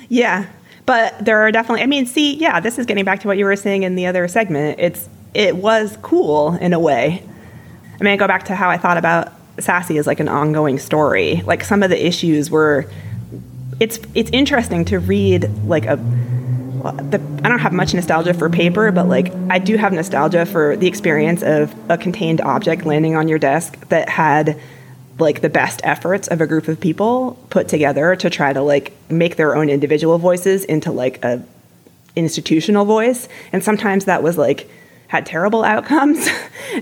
Yeah. 0.10 0.46
But 0.86 1.26
there 1.26 1.40
are 1.40 1.52
definitely 1.52 1.82
I 1.82 1.88
mean, 1.88 2.06
see, 2.06 2.36
yeah, 2.36 2.60
this 2.60 2.78
is 2.78 2.86
getting 2.86 3.04
back 3.04 3.22
to 3.22 3.28
what 3.28 3.38
you 3.38 3.46
were 3.46 3.56
saying 3.56 3.84
in 3.84 3.96
the 3.96 4.06
other 4.06 4.28
segment. 4.28 4.80
It's 4.80 5.10
it 5.34 5.56
was 5.56 5.98
cool 6.02 6.54
in 6.56 6.74
a 6.74 6.80
way. 6.80 7.24
I 8.00 8.04
mean, 8.04 8.14
I 8.14 8.18
go 8.18 8.28
back 8.28 8.44
to 8.46 8.56
how 8.56 8.70
I 8.70 8.78
thought 8.78 8.98
about 8.98 9.34
Sassy 9.60 9.98
as 9.98 10.06
like 10.08 10.20
an 10.20 10.30
ongoing 10.30 10.78
story. 10.78 11.42
Like 11.46 11.64
some 11.64 11.82
of 11.82 11.90
the 11.90 12.06
issues 12.06 12.52
were 12.52 12.86
it's 13.80 14.00
it's 14.14 14.30
interesting 14.32 14.86
to 14.86 15.00
read 15.00 15.50
like 15.66 15.86
a 15.86 15.98
the, 16.78 17.20
I 17.44 17.50
don't 17.50 17.60
have 17.60 17.74
much 17.74 17.94
nostalgia 17.94 18.34
for 18.34 18.50
paper, 18.50 18.92
but 18.92 19.10
like 19.10 19.34
I 19.50 19.60
do 19.60 19.76
have 19.78 19.92
nostalgia 19.92 20.46
for 20.46 20.78
the 20.78 20.88
experience 20.88 21.44
of 21.44 21.76
a 21.90 21.98
contained 21.98 22.40
object 22.42 22.86
landing 22.86 23.16
on 23.16 23.28
your 23.28 23.40
desk 23.40 23.78
that 23.90 24.08
had 24.10 24.60
like 25.20 25.42
the 25.42 25.50
best 25.50 25.82
efforts 25.84 26.28
of 26.28 26.42
a 26.42 26.48
group 26.48 26.68
of 26.68 26.80
people 26.80 27.38
put 27.50 27.68
together 27.68 28.16
to 28.16 28.30
try 28.30 28.54
to 28.54 28.62
like 28.62 28.94
make 29.10 29.36
their 29.36 29.56
own 29.56 29.70
individual 29.70 30.18
voices 30.18 30.64
into 30.66 30.92
like 30.92 31.24
a 31.24 31.44
institutional 32.16 32.86
voice. 32.86 33.28
And 33.52 33.64
sometimes 33.64 34.06
that 34.06 34.24
was 34.24 34.38
like 34.38 34.70
had 35.08 35.26
terrible 35.26 35.64
outcomes 35.74 36.28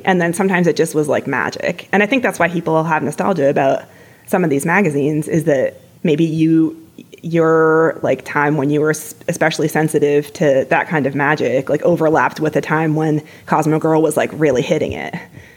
and 0.03 0.19
then 0.19 0.33
sometimes 0.33 0.67
it 0.67 0.75
just 0.75 0.95
was 0.95 1.07
like 1.07 1.27
magic. 1.27 1.87
And 1.91 2.01
i 2.01 2.05
think 2.05 2.23
that's 2.23 2.39
why 2.39 2.49
people 2.49 2.83
have 2.83 3.03
nostalgia 3.03 3.49
about 3.49 3.83
some 4.25 4.43
of 4.43 4.49
these 4.49 4.65
magazines 4.65 5.27
is 5.27 5.43
that 5.45 5.75
maybe 6.03 6.25
you 6.25 6.81
your 7.21 7.99
like 8.03 8.23
time 8.23 8.55
when 8.55 8.69
you 8.69 8.79
were 8.79 8.91
especially 8.91 9.67
sensitive 9.67 10.31
to 10.33 10.65
that 10.69 10.87
kind 10.87 11.07
of 11.07 11.15
magic 11.15 11.69
like 11.69 11.81
overlapped 11.81 12.39
with 12.39 12.55
a 12.55 12.61
time 12.61 12.95
when 12.95 13.21
cosmo 13.47 13.79
girl 13.79 14.01
was 14.01 14.15
like 14.15 14.29
really 14.33 14.61
hitting 14.61 14.93
it 14.93 15.13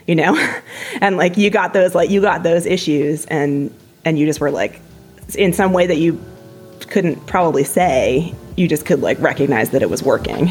you 0.09 0.17
know? 0.17 0.35
And 1.01 1.17
like 1.17 1.37
you 1.37 1.49
got 1.49 1.75
those 1.75 1.95
like 1.95 2.11
you 2.11 2.21
got 2.21 2.43
those 2.43 2.67
issues 2.67 3.25
and 3.27 3.73
and 4.05 4.19
you 4.19 4.27
just 4.27 4.41
were 4.41 4.51
like 4.51 4.81
in 5.37 5.53
some 5.53 5.73
way 5.73 5.87
that 5.87 5.99
you 5.99 6.21
couldn't 6.89 7.25
probably 7.27 7.63
say 7.63 8.35
you 8.57 8.67
just 8.67 8.85
could 8.85 9.01
like 9.01 9.21
recognize 9.21 9.71
that 9.71 9.83
it 9.83 9.91
was 9.91 10.03
working. 10.03 10.47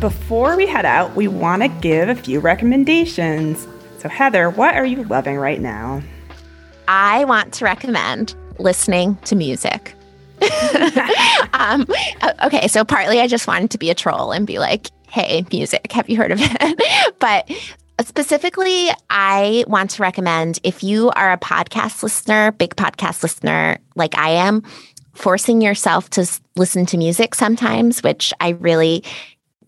Before 0.00 0.56
we 0.56 0.66
head 0.66 0.86
out 0.86 1.14
we 1.14 1.28
want 1.28 1.62
to 1.62 1.68
give 1.68 2.08
a 2.08 2.16
few 2.16 2.40
recommendations. 2.40 3.68
So 3.98 4.08
heather 4.08 4.50
what 4.50 4.74
are 4.74 4.86
you 4.86 5.04
loving 5.04 5.36
right 5.36 5.60
now? 5.60 6.02
I 6.88 7.24
want 7.26 7.52
to 7.54 7.64
recommend 7.64 8.34
listening 8.58 9.16
to 9.26 9.36
music 9.36 9.94
um, 11.52 11.86
okay, 12.44 12.68
so 12.68 12.84
partly 12.84 13.20
I 13.20 13.26
just 13.26 13.46
wanted 13.46 13.70
to 13.72 13.78
be 13.78 13.90
a 13.90 13.94
troll 13.94 14.32
and 14.32 14.46
be 14.46 14.58
like, 14.58 14.88
hey, 15.08 15.44
music, 15.52 15.92
have 15.92 16.08
you 16.08 16.16
heard 16.16 16.32
of 16.32 16.38
it? 16.40 17.14
but 17.18 17.50
specifically, 18.04 18.88
I 19.10 19.64
want 19.66 19.90
to 19.92 20.02
recommend 20.02 20.60
if 20.62 20.82
you 20.82 21.10
are 21.10 21.32
a 21.32 21.38
podcast 21.38 22.02
listener, 22.02 22.52
big 22.52 22.76
podcast 22.76 23.22
listener 23.22 23.78
like 23.96 24.16
I 24.16 24.30
am, 24.30 24.62
forcing 25.14 25.60
yourself 25.60 26.08
to 26.10 26.40
listen 26.56 26.86
to 26.86 26.96
music 26.96 27.34
sometimes, 27.34 28.02
which 28.02 28.32
I 28.40 28.50
really 28.50 29.04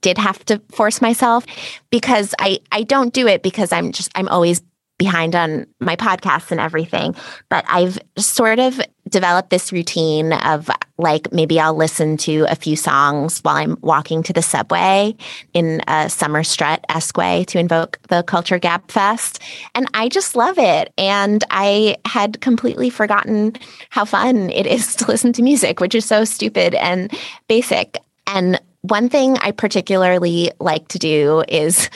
did 0.00 0.16
have 0.18 0.44
to 0.46 0.60
force 0.70 1.02
myself 1.02 1.44
because 1.90 2.34
I 2.38 2.60
I 2.72 2.84
don't 2.84 3.12
do 3.12 3.26
it 3.26 3.42
because 3.42 3.72
I'm 3.72 3.92
just 3.92 4.10
I'm 4.14 4.28
always 4.28 4.62
behind 5.00 5.34
on 5.34 5.66
my 5.80 5.96
podcasts 5.96 6.50
and 6.50 6.60
everything. 6.60 7.16
But 7.48 7.64
I've 7.68 7.98
sort 8.18 8.58
of 8.58 8.78
developed 9.08 9.48
this 9.48 9.72
routine 9.72 10.34
of 10.34 10.70
like 10.98 11.32
maybe 11.32 11.58
I'll 11.58 11.74
listen 11.74 12.18
to 12.18 12.44
a 12.50 12.54
few 12.54 12.76
songs 12.76 13.40
while 13.40 13.56
I'm 13.56 13.78
walking 13.80 14.22
to 14.24 14.34
the 14.34 14.42
subway 14.42 15.16
in 15.54 15.80
a 15.88 16.10
summer 16.10 16.44
strut 16.44 16.84
esque 16.90 17.16
way 17.16 17.44
to 17.44 17.58
invoke 17.58 17.98
the 18.08 18.22
Culture 18.22 18.60
Gabfest. 18.60 19.40
And 19.74 19.88
I 19.94 20.10
just 20.10 20.36
love 20.36 20.58
it. 20.58 20.92
And 20.98 21.42
I 21.50 21.96
had 22.04 22.42
completely 22.42 22.90
forgotten 22.90 23.54
how 23.88 24.04
fun 24.04 24.50
it 24.50 24.66
is 24.66 24.94
to 24.96 25.06
listen 25.06 25.32
to 25.32 25.42
music, 25.42 25.80
which 25.80 25.94
is 25.94 26.04
so 26.04 26.26
stupid 26.26 26.74
and 26.74 27.10
basic. 27.48 27.96
And 28.26 28.60
one 28.82 29.08
thing 29.08 29.38
I 29.38 29.52
particularly 29.52 30.52
like 30.60 30.88
to 30.88 30.98
do 30.98 31.42
is 31.48 31.88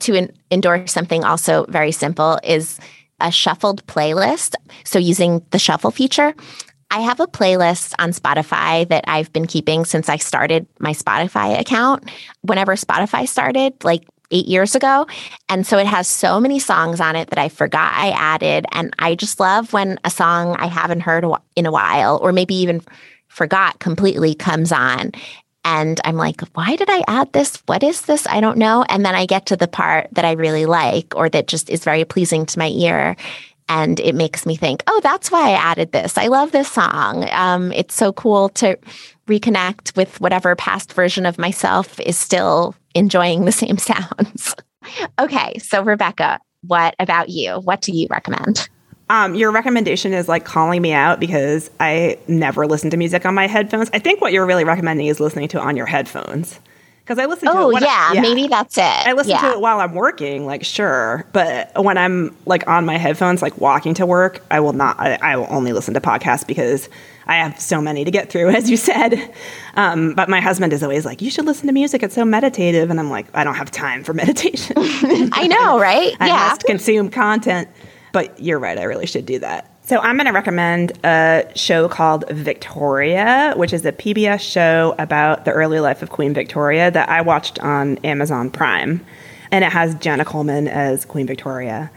to 0.00 0.14
in- 0.14 0.32
endorse 0.50 0.92
something 0.92 1.24
also 1.24 1.66
very 1.68 1.92
simple 1.92 2.38
is 2.42 2.78
a 3.20 3.30
shuffled 3.30 3.84
playlist. 3.86 4.54
So 4.84 4.98
using 4.98 5.44
the 5.50 5.58
shuffle 5.58 5.90
feature, 5.90 6.34
I 6.90 7.00
have 7.00 7.18
a 7.18 7.26
playlist 7.26 7.94
on 7.98 8.12
Spotify 8.12 8.88
that 8.88 9.04
I've 9.08 9.32
been 9.32 9.46
keeping 9.46 9.84
since 9.84 10.08
I 10.08 10.16
started 10.16 10.66
my 10.78 10.92
Spotify 10.92 11.58
account. 11.58 12.10
Whenever 12.42 12.76
Spotify 12.76 13.26
started, 13.26 13.72
like 13.82 14.04
eight 14.30 14.46
years 14.46 14.74
ago. 14.74 15.06
And 15.48 15.66
so 15.66 15.78
it 15.78 15.86
has 15.86 16.08
so 16.08 16.40
many 16.40 16.58
songs 16.58 17.00
on 17.00 17.16
it 17.16 17.30
that 17.30 17.38
I 17.38 17.48
forgot 17.48 17.92
I 17.94 18.10
added. 18.10 18.66
And 18.72 18.92
I 18.98 19.14
just 19.14 19.40
love 19.40 19.72
when 19.72 19.98
a 20.04 20.10
song 20.10 20.56
I 20.58 20.66
haven't 20.66 21.00
heard 21.00 21.24
in 21.54 21.66
a 21.66 21.70
while, 21.70 22.18
or 22.22 22.32
maybe 22.32 22.54
even 22.54 22.82
forgot 23.28 23.78
completely, 23.78 24.34
comes 24.34 24.72
on. 24.72 25.12
And 25.66 26.00
I'm 26.04 26.16
like, 26.16 26.42
why 26.54 26.76
did 26.76 26.88
I 26.88 27.02
add 27.08 27.32
this? 27.32 27.60
What 27.66 27.82
is 27.82 28.02
this? 28.02 28.24
I 28.28 28.40
don't 28.40 28.56
know. 28.56 28.84
And 28.88 29.04
then 29.04 29.16
I 29.16 29.26
get 29.26 29.46
to 29.46 29.56
the 29.56 29.66
part 29.66 30.08
that 30.12 30.24
I 30.24 30.32
really 30.32 30.64
like 30.64 31.12
or 31.16 31.28
that 31.28 31.48
just 31.48 31.68
is 31.68 31.82
very 31.82 32.04
pleasing 32.04 32.46
to 32.46 32.58
my 32.60 32.68
ear. 32.68 33.16
And 33.68 33.98
it 33.98 34.14
makes 34.14 34.46
me 34.46 34.54
think, 34.54 34.84
oh, 34.86 35.00
that's 35.02 35.32
why 35.32 35.50
I 35.50 35.54
added 35.54 35.90
this. 35.90 36.16
I 36.16 36.28
love 36.28 36.52
this 36.52 36.70
song. 36.70 37.28
Um, 37.32 37.72
it's 37.72 37.96
so 37.96 38.12
cool 38.12 38.48
to 38.50 38.78
reconnect 39.26 39.96
with 39.96 40.20
whatever 40.20 40.54
past 40.54 40.92
version 40.92 41.26
of 41.26 41.36
myself 41.36 41.98
is 41.98 42.16
still 42.16 42.76
enjoying 42.94 43.44
the 43.44 43.50
same 43.50 43.76
sounds. 43.90 44.54
okay. 45.18 45.58
So, 45.58 45.82
Rebecca, 45.82 46.38
what 46.60 46.94
about 47.00 47.28
you? 47.28 47.54
What 47.54 47.80
do 47.80 47.90
you 47.90 48.06
recommend? 48.08 48.68
Um, 49.08 49.34
your 49.36 49.52
recommendation 49.52 50.12
is 50.12 50.28
like 50.28 50.44
calling 50.44 50.82
me 50.82 50.92
out 50.92 51.20
because 51.20 51.70
I 51.78 52.18
never 52.26 52.66
listen 52.66 52.90
to 52.90 52.96
music 52.96 53.24
on 53.24 53.34
my 53.34 53.46
headphones. 53.46 53.88
I 53.92 54.00
think 54.00 54.20
what 54.20 54.32
you're 54.32 54.46
really 54.46 54.64
recommending 54.64 55.06
is 55.06 55.20
listening 55.20 55.48
to 55.48 55.58
it 55.58 55.62
on 55.62 55.76
your 55.76 55.86
headphones. 55.86 56.58
Because 57.06 57.20
I 57.20 57.26
listen 57.26 57.46
to 57.46 57.56
oh, 57.56 57.70
it. 57.70 57.82
yeah, 57.82 58.08
I, 58.10 58.14
yeah, 58.14 58.20
maybe 58.20 58.48
that's 58.48 58.76
it. 58.76 58.82
I 58.82 59.12
listen 59.12 59.30
yeah. 59.30 59.42
to 59.42 59.50
it 59.52 59.60
while 59.60 59.78
I'm 59.78 59.94
working, 59.94 60.44
like 60.44 60.64
sure, 60.64 61.24
but 61.32 61.70
when 61.80 61.96
I'm 61.96 62.36
like 62.46 62.66
on 62.66 62.84
my 62.84 62.98
headphones, 62.98 63.42
like 63.42 63.58
walking 63.58 63.94
to 63.94 64.06
work, 64.06 64.44
I 64.50 64.58
will 64.58 64.72
not. 64.72 64.98
I, 64.98 65.14
I 65.22 65.36
will 65.36 65.46
only 65.48 65.72
listen 65.72 65.94
to 65.94 66.00
podcasts 66.00 66.44
because 66.44 66.88
I 67.28 67.36
have 67.36 67.60
so 67.60 67.80
many 67.80 68.04
to 68.04 68.10
get 68.10 68.30
through, 68.30 68.48
as 68.56 68.68
you 68.68 68.76
said. 68.76 69.32
Um, 69.74 70.14
but 70.14 70.28
my 70.28 70.40
husband 70.40 70.72
is 70.72 70.82
always 70.82 71.04
like, 71.04 71.22
"You 71.22 71.30
should 71.30 71.44
listen 71.44 71.68
to 71.68 71.72
music; 71.72 72.02
it's 72.02 72.16
so 72.16 72.24
meditative," 72.24 72.90
and 72.90 72.98
I'm 72.98 73.10
like, 73.10 73.26
"I 73.34 73.44
don't 73.44 73.54
have 73.54 73.70
time 73.70 74.02
for 74.02 74.12
meditation." 74.14 74.74
I 75.32 75.46
know, 75.46 75.78
right? 75.78 76.16
I 76.18 76.26
yeah. 76.26 76.48
must 76.48 76.64
consume 76.64 77.10
content. 77.10 77.68
But 78.16 78.40
you're 78.40 78.58
right; 78.58 78.78
I 78.78 78.84
really 78.84 79.04
should 79.04 79.26
do 79.26 79.40
that. 79.40 79.70
So 79.82 79.98
I'm 79.98 80.16
going 80.16 80.24
to 80.24 80.32
recommend 80.32 80.92
a 81.04 81.52
show 81.54 81.86
called 81.86 82.24
Victoria, 82.30 83.52
which 83.58 83.74
is 83.74 83.84
a 83.84 83.92
PBS 83.92 84.40
show 84.40 84.94
about 84.98 85.44
the 85.44 85.52
early 85.52 85.80
life 85.80 86.00
of 86.00 86.08
Queen 86.08 86.32
Victoria 86.32 86.90
that 86.90 87.10
I 87.10 87.20
watched 87.20 87.58
on 87.58 87.98
Amazon 87.98 88.48
Prime. 88.48 89.04
And 89.50 89.62
it 89.62 89.70
has 89.70 89.94
Jenna 89.96 90.24
Coleman 90.24 90.66
as 90.66 91.04
Queen 91.04 91.26
Victoria. 91.26 91.90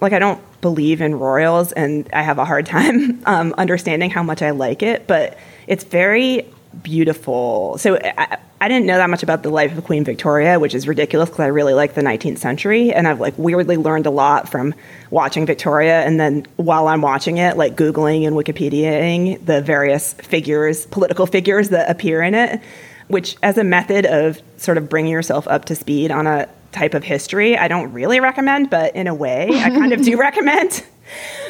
Like, 0.00 0.12
I 0.12 0.18
don't 0.18 0.42
believe 0.62 1.00
in 1.00 1.14
royals, 1.14 1.70
and 1.70 2.10
I 2.12 2.22
have 2.22 2.38
a 2.38 2.44
hard 2.44 2.66
time 2.66 3.22
um, 3.26 3.54
understanding 3.56 4.10
how 4.10 4.24
much 4.24 4.42
I 4.42 4.50
like 4.50 4.82
it, 4.82 5.06
but 5.06 5.38
it's 5.68 5.84
very 5.84 6.52
beautiful. 6.82 7.78
So 7.78 7.96
I, 7.96 8.38
I, 8.60 8.68
didn't 8.68 8.86
know 8.86 8.96
that 8.96 9.10
much 9.10 9.22
about 9.22 9.42
the 9.42 9.50
life 9.50 9.76
of 9.76 9.84
Queen 9.84 10.04
Victoria, 10.04 10.58
which 10.58 10.74
is 10.74 10.88
ridiculous 10.88 11.28
because 11.28 11.40
I 11.40 11.46
really 11.46 11.74
like 11.74 11.94
the 11.94 12.02
19th 12.02 12.38
century, 12.38 12.92
and 12.92 13.06
I've 13.06 13.20
like 13.20 13.36
weirdly 13.36 13.76
learned 13.76 14.06
a 14.06 14.10
lot 14.10 14.48
from 14.48 14.74
watching 15.10 15.46
Victoria, 15.46 16.02
and 16.02 16.18
then 16.18 16.46
while 16.56 16.88
I'm 16.88 17.02
watching 17.02 17.38
it, 17.38 17.56
like 17.56 17.76
googling 17.76 18.26
and 18.26 18.36
Wikipediaing 18.36 19.44
the 19.44 19.60
various 19.60 20.14
figures, 20.14 20.86
political 20.86 21.26
figures 21.26 21.70
that 21.70 21.90
appear 21.90 22.22
in 22.22 22.34
it, 22.34 22.60
which 23.08 23.36
as 23.42 23.58
a 23.58 23.64
method 23.64 24.06
of 24.06 24.40
sort 24.56 24.78
of 24.78 24.88
bringing 24.88 25.12
yourself 25.12 25.46
up 25.48 25.66
to 25.66 25.74
speed 25.74 26.10
on 26.10 26.26
a 26.26 26.48
type 26.72 26.94
of 26.94 27.04
history, 27.04 27.56
I 27.56 27.68
don't 27.68 27.92
really 27.92 28.20
recommend, 28.20 28.70
but 28.70 28.94
in 28.94 29.06
a 29.06 29.14
way, 29.14 29.48
I 29.50 29.70
kind 29.70 29.92
of 29.92 30.02
do 30.02 30.16
recommend. 30.20 30.84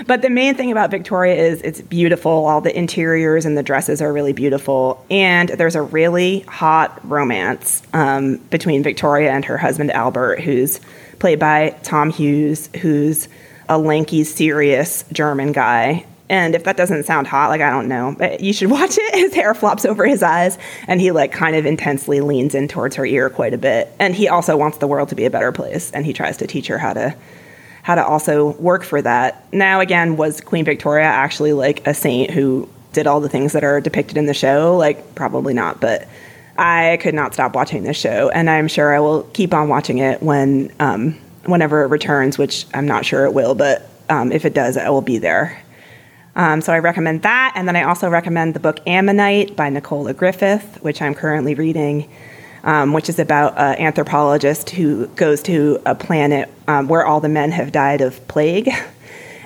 But 0.07 0.23
the 0.23 0.31
main 0.31 0.55
thing 0.55 0.71
about 0.73 0.91
Victoria 0.91 1.35
is 1.35 1.63
it's 1.63 1.81
beautiful. 1.81 2.47
All 2.47 2.61
the 2.61 2.77
interiors 2.77 3.45
and 3.45 3.57
the 3.57 3.63
dresses 3.63 4.03
are 4.03 4.13
really 4.13 4.33
beautiful. 4.33 5.05
And 5.11 5.49
there's 5.49 5.75
a 5.75 5.83
really 5.83 6.41
hot 6.41 7.01
romance 7.09 7.83
um, 7.93 8.37
between 8.51 8.83
Victoria 8.83 9.33
and 9.33 9.45
her 9.45 9.59
husband, 9.59 9.91
Albert, 9.93 10.41
who's 10.41 10.81
played 11.19 11.39
by 11.39 11.71
Tom 11.83 12.11
Hughes, 12.11 12.69
who's 12.81 13.29
a 13.69 13.79
lanky, 13.79 14.25
serious 14.25 15.05
German 15.13 15.53
guy. 15.53 16.07
And 16.29 16.55
if 16.57 16.65
that 16.65 16.77
doesn't 16.77 17.05
sound 17.05 17.29
hot, 17.29 17.51
like 17.51 17.61
I 17.61 17.71
don't 17.71 17.89
know, 17.89 18.15
but 18.19 18.41
you 18.41 18.53
should 18.53 18.71
watch 18.71 18.97
it. 18.99 19.15
His 19.15 19.35
hair 19.35 19.55
flops 19.55 19.85
over 19.85 20.05
his 20.05 20.23
eyes, 20.23 20.59
and 20.87 21.01
he 21.01 21.13
like 21.13 21.33
kind 21.33 21.57
of 21.57 21.67
intensely 21.67 22.21
leans 22.21 22.55
in 22.55 22.69
towards 22.69 22.97
her 22.97 23.07
ear 23.07 23.31
quite 23.31 23.55
a 23.55 23.59
bit. 23.59 23.93
And 23.99 24.15
he 24.15 24.29
also 24.29 24.57
wants 24.57 24.79
the 24.79 24.87
world 24.87 25.09
to 25.11 25.15
be 25.15 25.25
a 25.25 25.31
better 25.31 25.53
place, 25.53 25.91
and 25.93 26.05
he 26.05 26.13
tries 26.13 26.37
to 26.39 26.47
teach 26.47 26.67
her 26.67 26.79
how 26.79 26.93
to 26.95 27.15
how 27.87 27.95
to 27.95 28.05
also 28.05 28.51
work 28.55 28.83
for 28.83 29.01
that. 29.01 29.47
Now, 29.55 29.79
again, 29.79 30.17
was 30.17 30.41
Queen 30.41 30.65
Victoria 30.65 31.05
actually 31.05 31.53
like 31.53 31.87
a 31.87 31.95
saint 31.95 32.33
who 32.33 32.69
did 32.93 33.07
all 33.07 33.21
the 33.21 33.29
things 33.29 33.53
that 33.53 33.63
are 33.63 33.81
depicted 33.81 34.17
in 34.17 34.27
the 34.27 34.35
show? 34.35 34.77
Like, 34.77 35.15
probably 35.15 35.55
not, 35.55 35.81
but 35.81 36.09
I 36.59 36.99
could 37.01 37.15
not 37.15 37.33
stop 37.33 37.55
watching 37.55 37.85
this 37.85 37.97
show, 37.97 38.29
and 38.31 38.51
I'm 38.51 38.67
sure 38.67 38.93
I 38.93 38.99
will 38.99 39.23
keep 39.35 39.55
on 39.55 39.69
watching 39.69 39.99
it 39.99 40.21
when, 40.21 40.73
um, 40.81 41.13
whenever 41.45 41.85
it 41.85 41.87
returns, 41.87 42.39
which 42.39 42.67
I'm 42.75 42.89
not 42.89 43.07
sure 43.07 43.25
it 43.25 43.33
will, 43.33 43.55
but 43.55 43.89
um, 44.09 44.33
if 44.33 44.45
it 44.45 44.53
does, 44.53 44.77
I 44.77 44.91
will 44.91 45.01
be 45.01 45.19
there. 45.19 45.63
Um, 46.35 46.63
so 46.63 46.73
I 46.73 46.81
recommend 46.81 47.23
that, 47.23 47.53
and 47.55 47.69
then 47.69 47.77
I 47.77 47.85
also 47.85 48.11
recommend 48.11 48.55
the 48.55 48.61
book 48.61 48.81
Ammonite 48.89 49.55
by 49.55 49.71
Nicola 49.71 50.13
Griffith, 50.13 50.83
which 50.83 51.01
I'm 51.01 51.15
currently 51.15 51.55
reading 51.55 52.11
um, 52.65 52.93
which 52.93 53.09
is 53.09 53.19
about 53.19 53.57
an 53.59 53.79
anthropologist 53.79 54.71
who 54.71 55.07
goes 55.09 55.43
to 55.43 55.81
a 55.87 55.95
planet 55.95 56.53
um, 56.69 56.89
where 56.89 57.07
all 57.07 57.21
the 57.21 57.29
men 57.29 57.51
have 57.53 57.73
died 57.73 58.01
of 58.01 58.27
plague. 58.29 58.69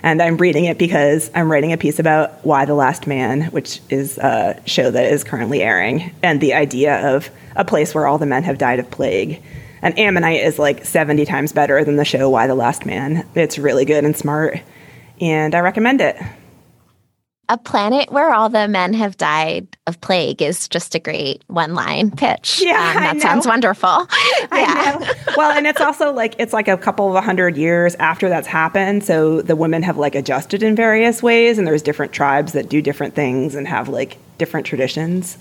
And 0.03 0.23
I'm 0.23 0.39
reading 0.39 0.65
it 0.65 0.79
because 0.79 1.31
I'm 1.35 1.53
writing 1.53 1.75
a 1.75 1.77
piece 1.77 1.99
about 1.99 2.43
Y: 2.43 2.65
The 2.65 2.73
Last 2.73 3.07
Man, 3.07 3.43
which 3.51 3.83
is 3.91 4.17
a 4.17 4.59
show 4.65 4.91
that 4.91 5.13
is 5.13 5.25
currently 5.25 5.63
airing, 5.63 6.15
and 6.23 6.41
the 6.41 6.55
idea 6.55 7.15
of 7.15 7.29
a 7.55 7.67
place 7.67 7.95
where 7.95 8.07
all 8.07 8.17
the 8.17 8.25
men 8.25 8.43
have 8.45 8.57
died 8.57 8.79
of 8.79 8.91
plague. 8.91 9.43
And 9.83 9.99
Ammonite 9.99 10.41
is 10.41 10.59
like 10.59 10.85
70 10.85 11.27
times 11.27 11.53
better 11.53 11.85
than 11.85 11.97
the 11.97 12.07
show 12.07 12.31
Y: 12.31 12.47
The 12.47 12.55
Last 12.55 12.87
Man. 12.87 13.27
It's 13.35 13.59
really 13.59 13.85
good 13.85 14.05
and 14.05 14.17
smart, 14.17 14.63
and 15.21 15.55
I 15.55 15.61
recommend 15.61 16.01
it. 16.01 16.17
A 17.53 17.59
planet 17.59 18.13
where 18.13 18.33
all 18.33 18.49
the 18.49 18.69
men 18.69 18.95
have 18.95 19.17
died 19.17 19.67
of 19.89 20.01
plague 20.01 20.41
is 20.41 20.69
just 20.69 20.95
a 20.95 21.01
great 21.01 21.43
one 21.49 21.75
line 21.75 22.13
pitch. 22.13 22.63
Yeah, 22.65 22.77
Um, 22.79 22.97
I 22.99 23.01
that 23.01 23.15
know. 23.17 23.21
sounds 23.23 23.45
wonderful. 23.45 23.89
I 24.53 25.01
know. 25.27 25.35
Well, 25.37 25.51
and 25.51 25.67
it's 25.67 25.81
also 25.81 26.13
like 26.13 26.37
it's 26.39 26.53
like 26.53 26.69
a 26.69 26.77
couple 26.77 27.09
of 27.09 27.17
a 27.17 27.21
hundred 27.21 27.57
years 27.57 27.97
after 27.97 28.29
that's 28.29 28.47
happened. 28.47 29.03
So 29.03 29.43
the 29.43 29.57
women 29.57 29.83
have 29.83 29.97
like 29.99 30.15
adjusted 30.15 30.63
in 30.63 30.77
various 30.77 31.25
ways, 31.25 31.59
and 31.59 31.67
there's 31.67 31.83
different 31.83 32.13
tribes 32.13 32.53
that 32.53 32.69
do 32.69 32.81
different 32.81 33.15
things 33.17 33.57
and 33.57 33.67
have 33.67 33.89
like 33.89 34.19
different 34.39 34.65
traditions. 34.65 35.37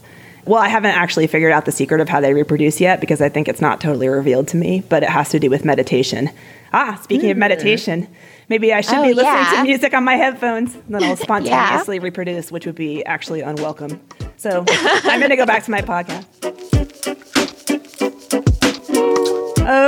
Well, 0.46 0.60
I 0.60 0.68
haven't 0.68 0.96
actually 0.96 1.28
figured 1.28 1.52
out 1.52 1.66
the 1.66 1.72
secret 1.72 2.02
of 2.02 2.10
how 2.10 2.22
they 2.22 2.34
reproduce 2.34 2.82
yet 2.82 3.00
because 3.02 3.22
I 3.22 3.30
think 3.30 3.48
it's 3.48 3.62
not 3.62 3.80
totally 3.82 4.08
revealed 4.08 4.48
to 4.48 4.58
me, 4.58 4.84
but 4.90 5.04
it 5.04 5.10
has 5.10 5.30
to 5.30 5.40
do 5.40 5.48
with 5.52 5.64
meditation. 5.64 6.32
Ah, 6.74 7.00
speaking 7.04 7.30
of 7.30 7.38
meditation, 7.38 8.08
maybe 8.50 8.74
I 8.74 8.82
should 8.82 8.96
Oh, 8.96 9.04
be 9.04 9.14
listening 9.14 9.34
yeah. 9.34 9.56
to 9.58 9.64
music 9.64 9.94
on 9.94 10.04
my 10.04 10.16
headphones. 10.16 10.76
and 10.76 10.84
Then 10.96 11.04
I'll 11.04 11.16
spontaneously 11.28 12.00
reproduce, 12.00 12.52
which 12.52 12.66
would 12.66 12.76
be 12.76 13.06
actually 13.06 13.42
unwelcome. 13.42 14.02
So 14.38 14.66
I'm 14.70 15.20
going 15.20 15.30
to 15.32 15.36
go 15.38 15.46
back 15.46 15.64
to 15.66 15.72
my 15.72 15.82
podcast. 15.82 16.26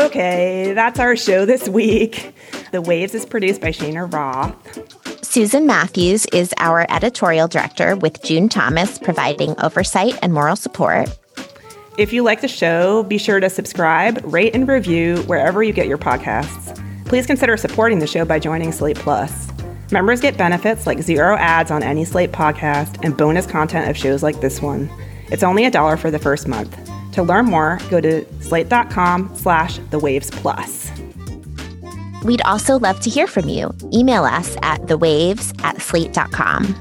Okay, 0.05 0.73
that's 0.73 0.99
our 0.99 1.15
show 1.15 1.45
this 1.45 1.67
week. 1.67 2.33
The 2.71 2.81
Waves 2.81 3.15
is 3.15 3.25
produced 3.25 3.61
by 3.61 3.69
Shana 3.69 4.11
Roth. 4.11 5.25
Susan 5.25 5.65
Matthews 5.65 6.25
is 6.27 6.53
our 6.57 6.85
editorial 6.89 7.47
director, 7.47 7.95
with 7.95 8.21
June 8.23 8.49
Thomas 8.49 8.99
providing 8.99 9.55
oversight 9.61 10.19
and 10.21 10.33
moral 10.33 10.55
support. 10.55 11.09
If 11.97 12.13
you 12.13 12.21
like 12.23 12.41
the 12.41 12.47
show, 12.47 13.03
be 13.03 13.17
sure 13.17 13.39
to 13.39 13.49
subscribe, 13.49 14.21
rate, 14.23 14.53
and 14.53 14.67
review 14.67 15.17
wherever 15.23 15.63
you 15.63 15.73
get 15.73 15.87
your 15.87 15.97
podcasts. 15.97 16.77
Please 17.11 17.27
consider 17.27 17.57
supporting 17.57 17.99
the 17.99 18.07
show 18.07 18.23
by 18.23 18.39
joining 18.39 18.71
Slate 18.71 18.95
Plus. 18.95 19.49
Members 19.91 20.21
get 20.21 20.37
benefits 20.37 20.87
like 20.87 21.01
zero 21.01 21.35
ads 21.35 21.69
on 21.69 21.83
any 21.83 22.05
Slate 22.05 22.31
podcast 22.31 23.03
and 23.03 23.17
bonus 23.17 23.45
content 23.45 23.89
of 23.89 23.97
shows 23.97 24.23
like 24.23 24.39
this 24.39 24.61
one. 24.61 24.89
It's 25.25 25.43
only 25.43 25.65
a 25.65 25.69
dollar 25.69 25.97
for 25.97 26.09
the 26.09 26.19
first 26.19 26.47
month. 26.47 26.73
To 27.11 27.21
learn 27.21 27.47
more, 27.47 27.79
go 27.89 27.99
to 27.99 28.25
slate.com 28.41 29.35
slash 29.35 29.77
the 29.89 29.99
waves 29.99 30.29
plus. 30.31 30.89
We'd 32.23 32.43
also 32.43 32.79
love 32.79 33.01
to 33.01 33.09
hear 33.09 33.27
from 33.27 33.49
you. 33.49 33.75
Email 33.91 34.23
us 34.23 34.55
at 34.61 34.79
thewaves 34.83 35.53
at 35.65 35.81
slate.com. 35.81 36.77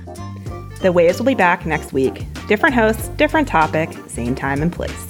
The 0.81 0.93
Waves 0.93 1.19
will 1.19 1.27
be 1.27 1.35
back 1.35 1.67
next 1.67 1.93
week. 1.93 2.25
Different 2.47 2.77
hosts, 2.77 3.09
different 3.17 3.49
topic, 3.49 3.93
same 4.07 4.37
time 4.37 4.63
and 4.63 4.73
place. 4.73 5.10